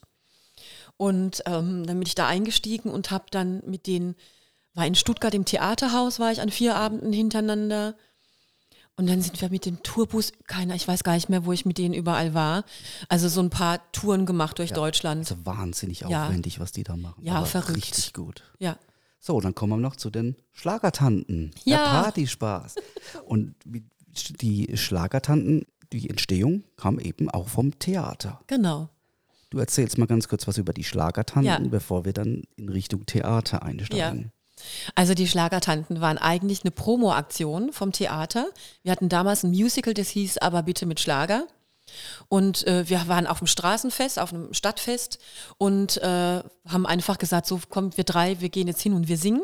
Und 0.96 1.42
ähm, 1.46 1.86
dann 1.86 1.98
bin 1.98 2.06
ich 2.06 2.14
da 2.14 2.26
eingestiegen 2.26 2.90
und 2.90 3.10
habe 3.10 3.26
dann 3.30 3.62
mit 3.66 3.86
denen, 3.86 4.14
war 4.74 4.86
in 4.86 4.94
Stuttgart 4.94 5.34
im 5.34 5.44
Theaterhaus, 5.44 6.18
war 6.20 6.32
ich 6.32 6.40
an 6.40 6.50
vier 6.50 6.76
Abenden 6.76 7.12
hintereinander. 7.12 7.96
Und 8.98 9.08
dann 9.10 9.20
sind 9.20 9.38
wir 9.42 9.50
mit 9.50 9.66
dem 9.66 9.82
Tourbus, 9.82 10.32
keiner, 10.46 10.74
ich 10.74 10.88
weiß 10.88 11.04
gar 11.04 11.14
nicht 11.14 11.28
mehr, 11.28 11.44
wo 11.44 11.52
ich 11.52 11.66
mit 11.66 11.76
denen 11.76 11.92
überall 11.92 12.32
war. 12.32 12.64
Also 13.10 13.28
so 13.28 13.40
ein 13.42 13.50
paar 13.50 13.80
Touren 13.92 14.24
gemacht 14.24 14.58
durch 14.58 14.72
Deutschland. 14.72 15.30
Also 15.30 15.44
wahnsinnig 15.44 16.00
Ja. 16.00 16.26
aufwendig, 16.28 16.60
was 16.60 16.72
die 16.72 16.82
da 16.82 16.96
machen. 16.96 17.22
Ja, 17.22 17.34
Aber 17.34 17.46
verrückt. 17.46 17.76
Richtig 17.76 18.14
gut. 18.14 18.42
Ja. 18.58 18.78
So, 19.20 19.38
dann 19.40 19.54
kommen 19.54 19.72
wir 19.72 19.76
noch 19.82 19.96
zu 19.96 20.08
den 20.08 20.36
Schlagertanten. 20.52 21.50
Ja. 21.64 21.76
Der 21.76 22.02
Partyspaß. 22.04 22.76
Und 23.26 23.54
die 24.40 24.74
Schlagertanten, 24.78 25.66
die 25.92 26.08
Entstehung 26.08 26.64
kam 26.76 26.98
eben 26.98 27.28
auch 27.28 27.48
vom 27.48 27.78
Theater. 27.78 28.40
Genau. 28.46 28.88
Du 29.50 29.58
erzählst 29.58 29.96
mal 29.98 30.06
ganz 30.06 30.28
kurz 30.28 30.46
was 30.48 30.58
über 30.58 30.72
die 30.72 30.84
Schlagertanten, 30.84 31.44
Ja. 31.44 31.58
bevor 31.58 32.04
wir 32.04 32.12
dann 32.12 32.42
in 32.56 32.68
Richtung 32.68 33.06
Theater 33.06 33.62
einsteigen. 33.62 34.32
Also 34.94 35.14
die 35.14 35.28
Schlagertanten 35.28 36.00
waren 36.00 36.18
eigentlich 36.18 36.62
eine 36.64 36.70
Promo-Aktion 36.70 37.72
vom 37.72 37.92
Theater. 37.92 38.46
Wir 38.82 38.90
hatten 38.92 39.08
damals 39.08 39.44
ein 39.44 39.50
Musical, 39.50 39.94
das 39.94 40.08
hieß 40.08 40.38
aber 40.38 40.62
bitte 40.62 40.86
mit 40.86 40.98
Schlager. 40.98 41.46
Und 42.28 42.66
äh, 42.66 42.88
wir 42.88 43.06
waren 43.06 43.26
auf 43.26 43.38
dem 43.38 43.46
Straßenfest, 43.46 44.18
auf 44.18 44.32
einem 44.32 44.52
Stadtfest 44.54 45.18
und 45.58 45.98
äh, 45.98 46.42
haben 46.66 46.86
einfach 46.86 47.18
gesagt, 47.18 47.46
so 47.46 47.60
kommt 47.68 47.96
wir 47.96 48.04
drei, 48.04 48.40
wir 48.40 48.48
gehen 48.48 48.66
jetzt 48.66 48.80
hin 48.82 48.94
und 48.94 49.06
wir 49.08 49.18
singen. 49.18 49.42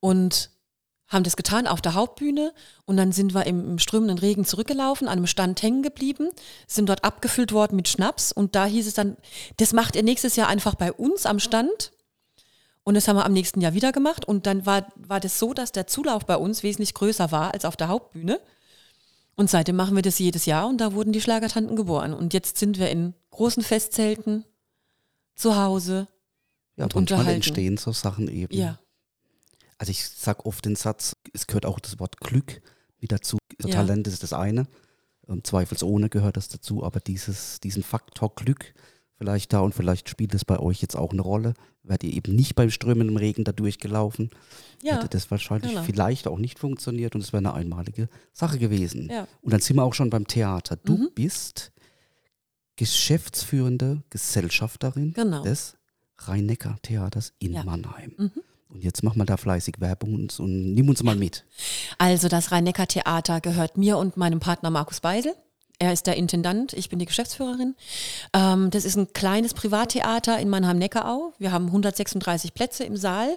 Und 0.00 0.50
haben 1.12 1.24
das 1.24 1.36
getan 1.36 1.66
auf 1.66 1.80
der 1.80 1.94
Hauptbühne 1.94 2.52
und 2.86 2.96
dann 2.96 3.12
sind 3.12 3.34
wir 3.34 3.46
im, 3.46 3.72
im, 3.72 3.78
strömenden 3.78 4.18
Regen 4.18 4.44
zurückgelaufen, 4.44 5.08
an 5.08 5.18
einem 5.18 5.26
Stand 5.26 5.62
hängen 5.62 5.82
geblieben, 5.82 6.30
sind 6.66 6.88
dort 6.88 7.04
abgefüllt 7.04 7.52
worden 7.52 7.76
mit 7.76 7.88
Schnaps 7.88 8.32
und 8.32 8.54
da 8.54 8.64
hieß 8.64 8.86
es 8.86 8.94
dann, 8.94 9.16
das 9.58 9.72
macht 9.72 9.94
ihr 9.94 10.02
nächstes 10.02 10.36
Jahr 10.36 10.48
einfach 10.48 10.74
bei 10.74 10.92
uns 10.92 11.26
am 11.26 11.38
Stand 11.38 11.92
und 12.82 12.94
das 12.94 13.06
haben 13.06 13.16
wir 13.16 13.26
am 13.26 13.32
nächsten 13.32 13.60
Jahr 13.60 13.74
wieder 13.74 13.92
gemacht 13.92 14.24
und 14.24 14.46
dann 14.46 14.64
war, 14.64 14.86
war 14.96 15.20
das 15.20 15.38
so, 15.38 15.52
dass 15.52 15.70
der 15.70 15.86
Zulauf 15.86 16.24
bei 16.24 16.36
uns 16.36 16.62
wesentlich 16.62 16.94
größer 16.94 17.30
war 17.30 17.52
als 17.52 17.64
auf 17.64 17.76
der 17.76 17.88
Hauptbühne 17.88 18.40
und 19.36 19.50
seitdem 19.50 19.76
machen 19.76 19.94
wir 19.94 20.02
das 20.02 20.18
jedes 20.18 20.46
Jahr 20.46 20.66
und 20.66 20.78
da 20.78 20.94
wurden 20.94 21.12
die 21.12 21.20
Schlagertanten 21.20 21.76
geboren 21.76 22.14
und 22.14 22.32
jetzt 22.32 22.56
sind 22.56 22.78
wir 22.78 22.90
in 22.90 23.14
großen 23.30 23.62
Festzelten 23.62 24.44
zu 25.34 25.56
Hause 25.56 26.08
ja, 26.76 26.84
und 26.84 26.94
manchmal 26.94 27.18
unterhalten. 27.18 27.36
entstehen 27.36 27.76
so 27.76 27.92
Sachen 27.92 28.28
eben. 28.28 28.54
Ja. 28.54 28.78
Also 29.82 29.90
ich 29.90 30.06
sage 30.08 30.46
oft 30.46 30.64
den 30.64 30.76
Satz, 30.76 31.16
es 31.32 31.48
gehört 31.48 31.66
auch 31.66 31.80
das 31.80 31.98
Wort 31.98 32.20
Glück 32.20 32.62
mit 33.00 33.10
dazu. 33.10 33.36
Ja. 33.60 33.68
Talent 33.68 34.06
ist 34.06 34.22
das 34.22 34.32
eine, 34.32 34.68
ähm, 35.28 35.42
zweifelsohne 35.42 36.08
gehört 36.08 36.36
das 36.36 36.46
dazu, 36.46 36.84
aber 36.84 37.00
dieses, 37.00 37.58
diesen 37.58 37.82
Faktor 37.82 38.32
Glück 38.36 38.74
vielleicht 39.18 39.52
da 39.52 39.58
und 39.58 39.74
vielleicht 39.74 40.08
spielt 40.08 40.34
es 40.34 40.44
bei 40.44 40.60
euch 40.60 40.82
jetzt 40.82 40.94
auch 40.96 41.10
eine 41.10 41.22
Rolle. 41.22 41.54
Werdet 41.82 42.04
ihr 42.08 42.14
eben 42.16 42.36
nicht 42.36 42.54
beim 42.54 42.70
strömenden 42.70 43.16
Regen 43.16 43.42
da 43.42 43.50
durchgelaufen, 43.50 44.30
Ja, 44.84 44.94
hätte 44.98 45.08
das 45.08 45.32
wahrscheinlich 45.32 45.72
genau. 45.72 45.82
vielleicht 45.82 46.28
auch 46.28 46.38
nicht 46.38 46.60
funktioniert 46.60 47.16
und 47.16 47.20
es 47.22 47.32
wäre 47.32 47.38
eine 47.38 47.52
einmalige 47.54 48.08
Sache 48.32 48.60
gewesen. 48.60 49.08
Ja. 49.10 49.26
Und 49.40 49.52
dann 49.52 49.60
sind 49.60 49.74
wir 49.74 49.82
auch 49.82 49.94
schon 49.94 50.10
beim 50.10 50.28
Theater. 50.28 50.76
Du 50.76 50.96
Mhm. 50.96 51.10
bist 51.16 51.72
geschäftsführende 52.76 54.04
Gesellschafterin 54.10 55.12
Genau. 55.12 55.42
des 55.42 55.76
Rhein-Neckar-Theaters 56.18 57.32
in 57.40 57.54
Ja. 57.54 57.64
Mannheim. 57.64 58.12
Mhm. 58.16 58.30
Und 58.72 58.82
jetzt 58.82 59.02
mach 59.02 59.14
mal 59.16 59.26
da 59.26 59.36
fleißig 59.36 59.76
Werbung 59.80 60.14
und, 60.14 60.40
und 60.40 60.74
nimm 60.74 60.88
uns 60.88 61.02
mal 61.02 61.16
mit. 61.16 61.44
Also 61.98 62.28
das 62.28 62.52
Rhein-Neckar-Theater 62.52 63.40
gehört 63.40 63.76
mir 63.76 63.98
und 63.98 64.16
meinem 64.16 64.40
Partner 64.40 64.70
Markus 64.70 65.00
Beisel. 65.00 65.34
Er 65.78 65.92
ist 65.92 66.06
der 66.06 66.16
Intendant, 66.16 66.72
ich 66.74 66.88
bin 66.88 66.98
die 66.98 67.06
Geschäftsführerin. 67.06 67.74
Ähm, 68.32 68.70
das 68.70 68.84
ist 68.84 68.96
ein 68.96 69.12
kleines 69.12 69.52
Privattheater 69.52 70.38
in 70.38 70.48
Mannheim-Neckarau. 70.48 71.34
Wir 71.38 71.52
haben 71.52 71.66
136 71.66 72.54
Plätze 72.54 72.84
im 72.84 72.96
Saal. 72.96 73.36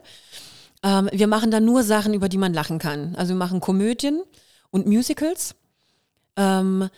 Ähm, 0.83 1.09
wir 1.11 1.27
machen 1.27 1.51
da 1.51 1.59
nur 1.59 1.83
Sachen, 1.83 2.13
über 2.13 2.29
die 2.29 2.37
man 2.37 2.53
lachen 2.53 2.77
kann. 2.77 3.15
Also 3.15 3.33
wir 3.33 3.37
machen 3.37 3.61
Komödien 3.61 4.21
und 4.69 4.85
Musicals. 4.85 5.55
Ähm, 6.37 6.89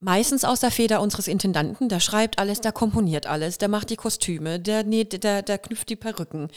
meistens 0.00 0.44
aus 0.44 0.60
der 0.60 0.70
Feder 0.70 1.00
unseres 1.00 1.28
Intendanten. 1.28 1.88
Der 1.88 2.00
schreibt 2.00 2.38
alles, 2.38 2.60
der 2.60 2.72
komponiert 2.72 3.26
alles, 3.26 3.58
der 3.58 3.68
macht 3.68 3.90
die 3.90 3.96
Kostüme, 3.96 4.58
der, 4.58 4.82
näht, 4.84 5.22
der, 5.22 5.42
der 5.42 5.58
knüpft 5.58 5.88
die 5.88 5.96
Perücken. 5.96 6.48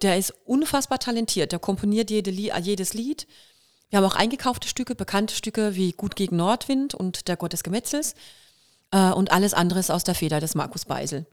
Der 0.00 0.16
ist 0.16 0.32
unfassbar 0.44 0.98
talentiert, 0.98 1.52
der 1.52 1.58
komponiert 1.58 2.10
jede, 2.10 2.30
jedes 2.30 2.94
Lied. 2.94 3.26
Wir 3.90 3.98
haben 3.98 4.06
auch 4.06 4.16
eingekaufte 4.16 4.68
Stücke, 4.68 4.94
bekannte 4.94 5.34
Stücke 5.34 5.74
wie 5.74 5.92
Gut 5.92 6.16
gegen 6.16 6.36
Nordwind 6.36 6.94
und 6.94 7.28
Der 7.28 7.36
Gott 7.36 7.52
des 7.52 7.62
Gemetzels. 7.62 8.14
Äh, 8.90 9.10
und 9.10 9.32
alles 9.32 9.52
andere 9.52 9.80
ist 9.80 9.90
aus 9.90 10.04
der 10.04 10.14
Feder 10.14 10.40
des 10.40 10.54
Markus 10.54 10.86
Beisel. 10.86 11.26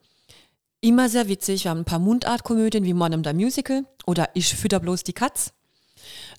Immer 0.81 1.07
sehr 1.07 1.27
witzig. 1.27 1.63
Wir 1.63 1.71
haben 1.71 1.79
ein 1.79 1.85
paar 1.85 1.99
Mundartkomödien 1.99 2.83
wie 2.83 2.93
Modern 2.93 3.23
the 3.23 3.33
Musical 3.33 3.85
oder 4.05 4.29
Ich 4.33 4.53
fütter 4.55 4.79
bloß 4.79 5.03
die 5.03 5.13
Katz. 5.13 5.53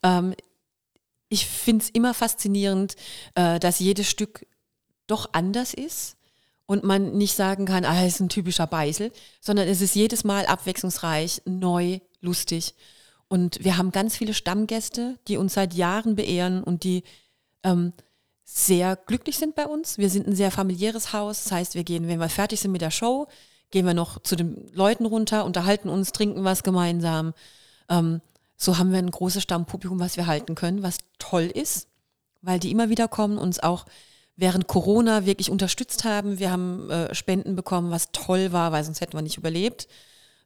Ähm, 0.03 0.35
ich 1.29 1.47
finde 1.47 1.85
es 1.85 1.91
immer 1.91 2.13
faszinierend, 2.13 2.97
äh, 3.35 3.61
dass 3.61 3.79
jedes 3.79 4.09
Stück 4.09 4.45
doch 5.11 5.31
anders 5.33 5.75
ist 5.75 6.17
und 6.67 6.85
man 6.85 7.13
nicht 7.13 7.35
sagen 7.35 7.67
kann, 7.67 7.85
ah, 7.85 8.05
es 8.05 8.15
ist 8.15 8.21
ein 8.21 8.29
typischer 8.29 8.67
Beisel, 8.67 9.13
sondern 9.41 9.69
es 9.69 9.81
ist 9.81 9.95
jedes 9.95 10.25
Mal 10.25 10.47
abwechslungsreich, 10.47 11.43
neu, 11.45 11.99
lustig. 12.21 12.75
Und 13.29 13.65
wir 13.65 13.77
haben 13.77 13.93
ganz 13.93 14.17
viele 14.17 14.35
Stammgäste, 14.35 15.19
die 15.29 15.37
uns 15.37 15.55
seit 15.55 15.75
Jahren 15.75 16.17
beehren 16.17 16.63
und 16.63 16.85
die 16.85 17.03
ähm, 17.63 17.93
sehr 18.45 18.97
glücklich 18.97 19.39
sind 19.39 19.55
bei 19.55 19.67
uns. 19.67 19.99
Wir 19.99 20.11
sind 20.11 20.27
ein 20.27 20.35
sehr 20.35 20.51
familiäres 20.51 21.13
Haus. 21.13 21.45
Das 21.45 21.53
heißt, 21.53 21.75
wir 21.75 21.85
gehen, 21.85 22.09
wenn 22.09 22.19
wir 22.19 22.29
fertig 22.29 22.61
sind 22.61 22.73
mit 22.73 22.83
der 22.83 22.91
Show, 22.91 23.29
gehen 23.71 23.87
wir 23.87 23.95
noch 23.95 24.21
zu 24.23 24.35
den 24.35 24.69
Leuten 24.73 25.07
runter, 25.07 25.45
unterhalten 25.45 25.89
uns, 25.89 26.13
trinken 26.13 26.45
was 26.45 26.63
gemeinsam. 26.63 27.35
Ähm, 27.89 28.21
so 28.57 28.79
haben 28.79 28.93
wir 28.93 28.99
ein 28.99 29.11
großes 29.11 29.43
Stammpublikum, 29.43 30.01
was 30.01 30.17
wir 30.17 30.27
halten 30.27 30.55
können, 30.55 30.83
was 30.83 30.99
toll 31.19 31.45
ist, 31.45 31.89
weil 32.43 32.59
die 32.59 32.71
immer 32.71 32.89
wieder 32.91 33.09
kommen, 33.09 33.39
uns 33.39 33.61
auch 33.61 33.87
während 34.41 34.67
Corona 34.67 35.27
wirklich 35.27 35.51
unterstützt 35.51 36.05
haben. 36.05 36.39
Wir 36.39 36.51
haben 36.51 36.91
äh, 36.91 37.15
Spenden 37.15 37.57
bekommen, 37.57 37.91
was 37.91 38.11
toll 38.13 38.53
war, 38.53 38.73
weil 38.73 38.83
sonst 38.83 39.01
hätten 39.01 39.13
wir 39.13 39.23
nicht 39.23 39.37
überlebt. 39.37 39.87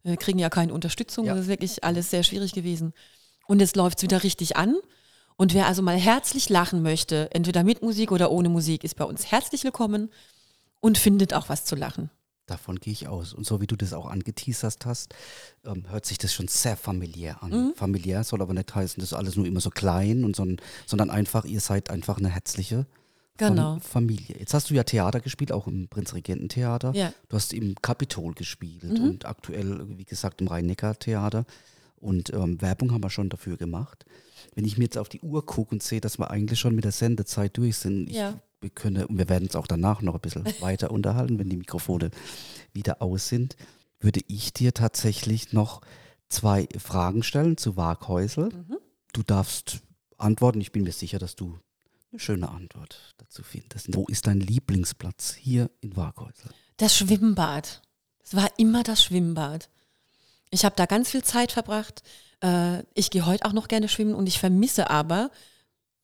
Wir 0.02 0.16
kriegen 0.16 0.38
ja 0.38 0.50
keine 0.50 0.74
Unterstützung, 0.74 1.26
Ja. 1.26 1.34
das 1.34 1.44
ist 1.44 1.48
wirklich 1.48 1.84
alles 1.84 2.10
sehr 2.10 2.24
schwierig 2.24 2.52
gewesen. 2.52 2.92
Und 3.46 3.60
jetzt 3.60 3.76
läuft 3.76 3.98
es 3.98 4.02
wieder 4.02 4.22
richtig 4.22 4.56
an. 4.56 4.76
Und 5.36 5.54
wer 5.54 5.66
also 5.66 5.80
mal 5.80 5.96
herzlich 5.96 6.48
lachen 6.48 6.82
möchte, 6.82 7.30
entweder 7.32 7.64
mit 7.64 7.82
Musik 7.82 8.12
oder 8.12 8.30
ohne 8.30 8.48
Musik, 8.48 8.84
ist 8.84 8.96
bei 8.96 9.04
uns 9.04 9.30
herzlich 9.30 9.64
willkommen 9.64 10.10
und 10.80 10.98
findet 10.98 11.32
auch 11.32 11.48
was 11.48 11.64
zu 11.64 11.74
lachen. 11.76 12.10
Davon 12.46 12.78
gehe 12.78 12.92
ich 12.92 13.08
aus. 13.08 13.32
Und 13.32 13.46
so 13.46 13.60
wie 13.60 13.66
du 13.66 13.74
das 13.74 13.94
auch 13.94 14.06
angeteasert 14.06 14.84
hast, 14.84 15.14
ähm, 15.64 15.86
hört 15.88 16.04
sich 16.04 16.18
das 16.18 16.34
schon 16.34 16.46
sehr 16.48 16.76
familiär 16.76 17.42
an. 17.42 17.50
Mhm. 17.50 17.72
Familiär 17.74 18.22
soll 18.22 18.42
aber 18.42 18.52
nicht 18.52 18.74
heißen, 18.74 19.00
das 19.00 19.12
ist 19.12 19.16
alles 19.16 19.36
nur 19.36 19.46
immer 19.46 19.60
so 19.60 19.70
klein, 19.70 20.24
und 20.24 20.36
so, 20.36 20.46
sondern 20.84 21.10
einfach, 21.10 21.44
ihr 21.46 21.60
seid 21.60 21.90
einfach 21.90 22.18
eine 22.18 22.28
herzliche 22.28 22.86
Genau. 23.36 23.78
Familie. 23.80 24.36
Jetzt 24.38 24.54
hast 24.54 24.70
du 24.70 24.74
ja 24.74 24.84
Theater 24.84 25.20
gespielt, 25.20 25.50
auch 25.52 25.66
im 25.66 25.88
Prinzregententheater. 25.88 26.92
Ja. 26.94 27.12
Du 27.28 27.36
hast 27.36 27.52
im 27.52 27.74
Kapitol 27.82 28.34
gespielt 28.34 28.84
Mhm. 28.98 29.02
und 29.04 29.26
aktuell, 29.26 29.98
wie 29.98 30.04
gesagt, 30.04 30.40
im 30.40 30.46
Rhein-Neckar-Theater. 30.48 31.44
Und 31.96 32.32
ähm, 32.32 32.60
Werbung 32.60 32.92
haben 32.92 33.02
wir 33.02 33.10
schon 33.10 33.30
dafür 33.30 33.56
gemacht. 33.56 34.04
Wenn 34.54 34.64
ich 34.64 34.78
mir 34.78 34.84
jetzt 34.84 34.98
auf 34.98 35.08
die 35.08 35.20
Uhr 35.20 35.44
gucke 35.46 35.72
und 35.74 35.82
sehe, 35.82 36.00
dass 36.00 36.18
wir 36.18 36.30
eigentlich 36.30 36.60
schon 36.60 36.74
mit 36.74 36.84
der 36.84 36.92
Sendezeit 36.92 37.56
durch 37.56 37.76
sind, 37.78 38.08
ich, 38.10 38.16
Ja. 38.16 38.38
wir, 38.60 38.70
können, 38.70 39.04
und 39.06 39.18
wir 39.18 39.28
werden 39.28 39.44
uns 39.46 39.56
auch 39.56 39.66
danach 39.66 40.00
noch 40.02 40.14
ein 40.14 40.20
bisschen 40.20 40.44
weiter 40.60 40.90
unterhalten, 40.90 41.38
wenn 41.38 41.48
die 41.48 41.56
Mikrofone 41.56 42.10
wieder 42.72 43.02
aus 43.02 43.28
sind, 43.28 43.56
würde 44.00 44.20
ich 44.28 44.52
dir 44.52 44.74
tatsächlich 44.74 45.52
noch 45.52 45.80
zwei 46.28 46.68
Fragen 46.78 47.22
stellen 47.22 47.56
zu 47.56 47.76
Waghäusel. 47.76 48.50
Mhm. 48.50 48.76
Du 49.12 49.22
darfst 49.22 49.80
antworten. 50.18 50.60
Ich 50.60 50.72
bin 50.72 50.84
mir 50.84 50.92
sicher, 50.92 51.18
dass 51.18 51.36
du 51.36 51.58
eine 52.14 52.20
schöne 52.20 52.48
Antwort 52.48 53.14
dazu 53.18 53.42
findest. 53.42 53.94
Wo 53.94 54.06
ist 54.06 54.26
dein 54.26 54.40
Lieblingsplatz 54.40 55.34
hier 55.34 55.70
in 55.80 55.96
Waghäusel? 55.96 56.50
Das 56.76 56.96
Schwimmbad. 56.96 57.82
Es 58.22 58.36
war 58.36 58.48
immer 58.56 58.84
das 58.84 59.02
Schwimmbad. 59.02 59.68
Ich 60.50 60.64
habe 60.64 60.76
da 60.76 60.86
ganz 60.86 61.10
viel 61.10 61.24
Zeit 61.24 61.50
verbracht. 61.50 62.02
Äh, 62.40 62.84
ich 62.94 63.10
gehe 63.10 63.26
heute 63.26 63.44
auch 63.44 63.52
noch 63.52 63.66
gerne 63.66 63.88
schwimmen 63.88 64.14
und 64.14 64.28
ich 64.28 64.38
vermisse 64.38 64.90
aber 64.90 65.30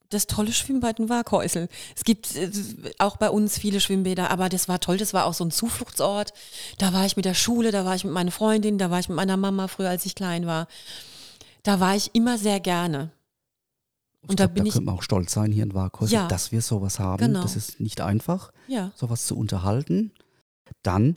das 0.09 0.27
tolle 0.27 0.53
Schwimmbad 0.53 0.99
in 0.99 1.09
Waghäusel. 1.09 1.69
Es 1.95 2.03
gibt 2.03 2.35
äh, 2.35 2.51
auch 2.99 3.17
bei 3.17 3.31
uns 3.31 3.57
viele 3.57 3.81
Schwimmbäder, 3.81 4.31
aber 4.33 4.49
das 4.49 4.67
war 4.67 4.81
toll. 4.81 4.99
Das 4.99 5.15
war 5.15 5.27
auch 5.27 5.35
so 5.35 5.45
ein 5.45 5.53
Zufluchtsort. 5.53 6.33
Da 6.79 6.93
war 6.93 7.07
ich 7.07 7.17
mit 7.17 7.25
der 7.25 7.35
Schule, 7.35 7.71
da 7.71 7.85
war 7.85 7.95
ich 7.95 8.03
mit 8.03 8.13
meiner 8.13 8.33
Freundin, 8.33 8.79
da 8.79 8.91
war 8.91 8.99
ich 8.99 9.09
mit 9.09 9.17
meiner 9.17 9.37
Mama 9.37 9.69
früher, 9.69 9.91
als 9.91 10.05
ich 10.07 10.17
klein 10.17 10.47
war. 10.47 10.67
Da 11.63 11.79
war 11.79 11.95
ich 11.95 12.11
immer 12.15 12.37
sehr 12.37 12.59
gerne. 12.59 13.13
Ich 14.23 14.31
Und 14.31 14.41
da 14.41 14.47
glaub, 14.47 14.55
bin 14.55 14.65
da 14.67 14.71
können 14.73 14.87
wir 14.87 14.93
auch 14.93 15.03
stolz 15.03 15.33
sein 15.33 15.51
hier 15.51 15.63
in 15.65 15.73
Waghäusel, 15.75 16.15
Ja. 16.15 16.29
dass 16.29 16.53
wir 16.53 16.61
sowas 16.63 16.99
haben. 16.99 17.25
Genau. 17.27 17.43
Das 17.43 17.57
ist 17.57 17.81
nicht 17.81 18.01
einfach, 18.01 18.53
ja. 18.69 18.93
sowas 18.95 19.27
zu 19.27 19.37
unterhalten. 19.37 20.13
Dann, 20.83 21.15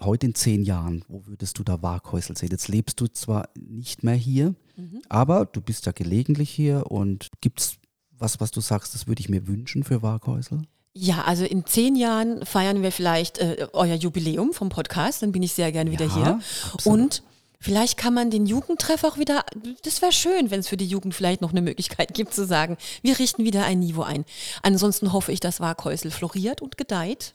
heute 0.00 0.26
in 0.26 0.34
zehn 0.34 0.62
Jahren, 0.64 1.04
wo 1.08 1.26
würdest 1.26 1.58
du 1.58 1.62
da 1.64 1.80
Waghäusel 1.82 2.36
sehen? 2.36 2.50
Jetzt 2.50 2.68
lebst 2.68 3.00
du 3.00 3.06
zwar 3.06 3.48
nicht 3.58 4.02
mehr 4.02 4.14
hier, 4.14 4.54
Mhm. 4.76 5.02
aber 5.08 5.44
du 5.46 5.60
bist 5.60 5.86
ja 5.86 5.92
gelegentlich 5.92 6.50
hier 6.50 6.90
und 6.90 7.30
gibt 7.40 7.60
es 7.60 7.76
was, 8.18 8.40
was 8.40 8.50
du 8.50 8.60
sagst, 8.60 8.94
das 8.94 9.06
würde 9.06 9.20
ich 9.20 9.28
mir 9.28 9.46
wünschen 9.46 9.82
für 9.84 10.02
Waghäusel? 10.02 10.62
Ja, 10.92 11.22
also 11.24 11.44
in 11.44 11.64
zehn 11.66 11.94
Jahren 11.96 12.44
feiern 12.44 12.82
wir 12.82 12.90
vielleicht 12.92 13.38
äh, 13.38 13.68
euer 13.72 13.94
Jubiläum 13.94 14.52
vom 14.52 14.68
Podcast, 14.70 15.22
dann 15.22 15.32
bin 15.32 15.42
ich 15.42 15.52
sehr 15.52 15.70
gerne 15.72 15.90
wieder 15.92 16.06
Ja, 16.06 16.14
hier. 16.14 16.40
absolut. 16.74 16.98
Und 17.00 17.22
vielleicht 17.60 17.96
kann 17.96 18.14
man 18.14 18.30
den 18.30 18.46
Jugendtreff 18.46 19.04
auch 19.04 19.18
wieder, 19.18 19.44
das 19.84 20.02
wäre 20.02 20.12
schön, 20.12 20.50
wenn 20.50 20.60
es 20.60 20.68
für 20.68 20.76
die 20.76 20.86
Jugend 20.86 21.14
vielleicht 21.14 21.40
noch 21.40 21.50
eine 21.50 21.62
Möglichkeit 21.62 22.14
gibt 22.14 22.34
zu 22.34 22.46
sagen, 22.46 22.76
wir 23.02 23.18
richten 23.18 23.44
wieder 23.44 23.64
ein 23.64 23.80
Niveau 23.80 24.02
ein. 24.02 24.24
Ansonsten 24.62 25.12
hoffe 25.12 25.32
ich, 25.32 25.40
dass 25.40 25.60
Waghäusel 25.60 26.10
floriert 26.10 26.62
und 26.62 26.76
gedeiht 26.76 27.34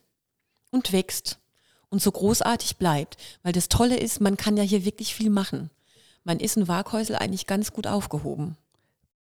und 0.72 0.92
wächst 0.92 1.40
und 1.90 2.02
so 2.02 2.12
großartig 2.12 2.78
bleibt. 2.78 3.18
Weil 3.44 3.54
das 3.54 3.70
Tolle 3.70 3.98
ist, 3.98 4.20
man 4.20 4.38
kann 4.38 4.58
ja 4.58 4.64
hier 4.64 4.84
wirklich 4.84 5.16
viel 5.16 5.30
machen. 5.30 5.70
Man 6.24 6.40
ist 6.40 6.58
in 6.58 6.68
Waghäusel 6.68 7.16
eigentlich 7.16 7.46
ganz 7.46 7.72
gut 7.72 7.88
aufgehoben. 7.88 8.58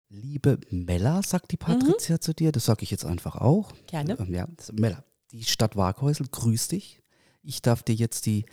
Liebe 0.09 0.59
Mella, 0.69 1.23
sagt 1.23 1.51
die 1.51 1.57
Patricia 1.57 2.21
zu 2.21 2.33
dir, 2.33 2.51
das 2.51 2.65
sage 2.65 2.83
ich 2.83 2.91
jetzt 2.91 3.03
einfach 3.03 3.35
auch. 3.35 3.71
Mhm. 3.71 3.77
Gerne. 3.87 4.17
Ähm, 4.19 4.33
ja, 4.33 4.47
Mella, 4.71 5.03
die 5.31 5.43
Stadt 5.43 5.75
Waghäusel 5.75 6.27
grüßt 6.29 6.71
dich. 6.71 7.01
Ich 7.41 7.63
darf 7.63 7.81
dir 7.81 7.95
jetzt 7.95 8.27
die 8.27 8.45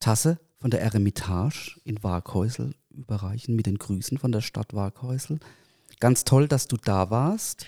Tasse 0.00 0.40
von 0.64 0.70
der 0.70 0.80
Eremitage 0.80 1.78
in 1.84 2.02
Waghäusel 2.02 2.74
überreichen 2.88 3.54
mit 3.54 3.66
den 3.66 3.76
Grüßen 3.76 4.16
von 4.16 4.32
der 4.32 4.40
Stadt 4.40 4.72
Waghäusel. 4.72 5.38
Ganz 6.00 6.24
toll, 6.24 6.48
dass 6.48 6.68
du 6.68 6.78
da 6.78 7.10
warst. 7.10 7.66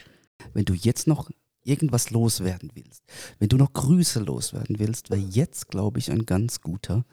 Wenn 0.54 0.64
du 0.64 0.72
jetzt 0.72 1.06
noch 1.06 1.28
irgendwas 1.62 2.08
loswerden 2.08 2.70
willst, 2.72 3.02
wenn 3.38 3.50
du 3.50 3.58
noch 3.58 3.74
Grüße 3.74 4.20
loswerden 4.20 4.78
willst, 4.78 5.10
wäre 5.10 5.20
jetzt, 5.20 5.68
glaube 5.68 5.98
ich, 5.98 6.10
ein 6.10 6.24
ganz 6.24 6.62
guter 6.62 7.04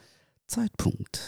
Zeitpunkt. 0.48 1.20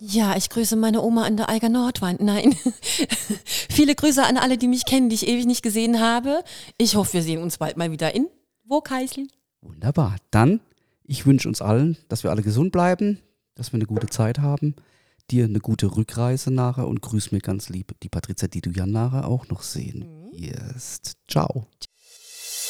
Ja, 0.00 0.36
ich 0.36 0.50
grüße 0.50 0.74
meine 0.74 1.02
Oma 1.02 1.22
an 1.22 1.36
der 1.36 1.48
Eiger 1.48 1.68
Nordwand. 1.68 2.20
Nein. 2.20 2.56
Viele 3.44 3.94
Grüße 3.94 4.26
an 4.26 4.38
alle, 4.38 4.58
die 4.58 4.66
mich 4.66 4.86
kennen, 4.86 5.08
die 5.08 5.14
ich 5.14 5.28
ewig 5.28 5.46
nicht 5.46 5.62
gesehen 5.62 6.00
habe. 6.00 6.42
Ich 6.78 6.96
hoffe, 6.96 7.12
wir 7.12 7.22
sehen 7.22 7.44
uns 7.44 7.58
bald 7.58 7.76
mal 7.76 7.92
wieder 7.92 8.12
in 8.12 8.26
Wogheißel. 8.64 9.28
Wunderbar. 9.60 10.16
Dann, 10.32 10.58
ich 11.04 11.26
wünsche 11.26 11.46
uns 11.46 11.62
allen, 11.62 11.96
dass 12.08 12.24
wir 12.24 12.32
alle 12.32 12.42
gesund 12.42 12.72
bleiben, 12.72 13.20
dass 13.60 13.72
wir 13.72 13.76
eine 13.76 13.86
gute 13.86 14.06
Zeit 14.06 14.38
haben. 14.38 14.74
Dir 15.30 15.44
eine 15.44 15.60
gute 15.60 15.94
Rückreise 15.94 16.50
nachher 16.50 16.88
und 16.88 17.02
grüß 17.02 17.30
mir 17.30 17.40
ganz 17.40 17.68
lieb 17.68 17.94
die 18.02 18.08
Patrizia, 18.08 18.48
die 18.48 18.62
du 18.62 18.70
ja 18.70 18.86
nachher 18.86 19.28
auch 19.28 19.48
noch 19.48 19.60
sehen 19.60 20.06
wirst. 20.32 21.18
Ciao. 21.28 21.66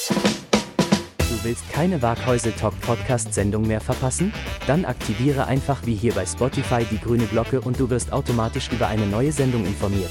Du 0.08 1.44
willst 1.44 1.70
keine 1.70 2.02
Waghäusel 2.02 2.50
Talk 2.52 2.78
Podcast 2.80 3.32
Sendung 3.32 3.68
mehr 3.68 3.80
verpassen? 3.80 4.32
Dann 4.66 4.84
aktiviere 4.84 5.46
einfach 5.46 5.86
wie 5.86 5.94
hier 5.94 6.12
bei 6.12 6.26
Spotify 6.26 6.84
die 6.90 6.98
grüne 6.98 7.26
Glocke 7.26 7.60
und 7.60 7.78
du 7.78 7.88
wirst 7.88 8.12
automatisch 8.12 8.72
über 8.72 8.88
eine 8.88 9.06
neue 9.06 9.30
Sendung 9.30 9.64
informiert. 9.64 10.10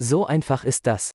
So 0.00 0.26
einfach 0.26 0.64
ist 0.64 0.88
das. 0.88 1.12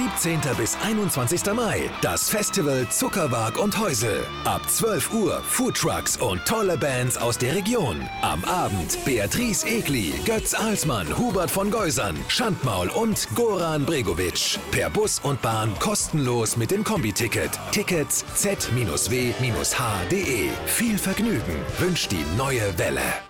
17. 0.00 0.40
bis 0.56 0.78
21. 0.82 1.52
Mai, 1.52 1.90
das 2.00 2.30
Festival 2.30 2.88
Zuckerwag 2.88 3.58
und 3.58 3.78
Häusel. 3.78 4.24
Ab 4.46 4.62
12 4.66 5.12
Uhr 5.12 5.42
Foodtrucks 5.42 6.16
und 6.16 6.42
tolle 6.46 6.78
Bands 6.78 7.18
aus 7.18 7.36
der 7.36 7.54
Region. 7.54 8.08
Am 8.22 8.42
Abend 8.46 8.96
Beatrice 9.04 9.66
Egli, 9.66 10.14
Götz 10.24 10.54
Alsmann, 10.54 11.06
Hubert 11.18 11.50
von 11.50 11.70
Geusern, 11.70 12.16
Schandmaul 12.28 12.88
und 12.88 13.28
Goran 13.34 13.84
Bregovic. 13.84 14.58
Per 14.70 14.88
Bus 14.88 15.20
und 15.22 15.42
Bahn 15.42 15.78
kostenlos 15.80 16.56
mit 16.56 16.70
dem 16.70 16.82
Kombi-Ticket. 16.82 17.50
Tickets 17.70 18.24
z-w-h.de. 18.36 18.78
Viel 20.64 20.96
Vergnügen 20.96 21.56
wünscht 21.78 22.10
die 22.10 22.24
neue 22.38 22.78
Welle. 22.78 23.29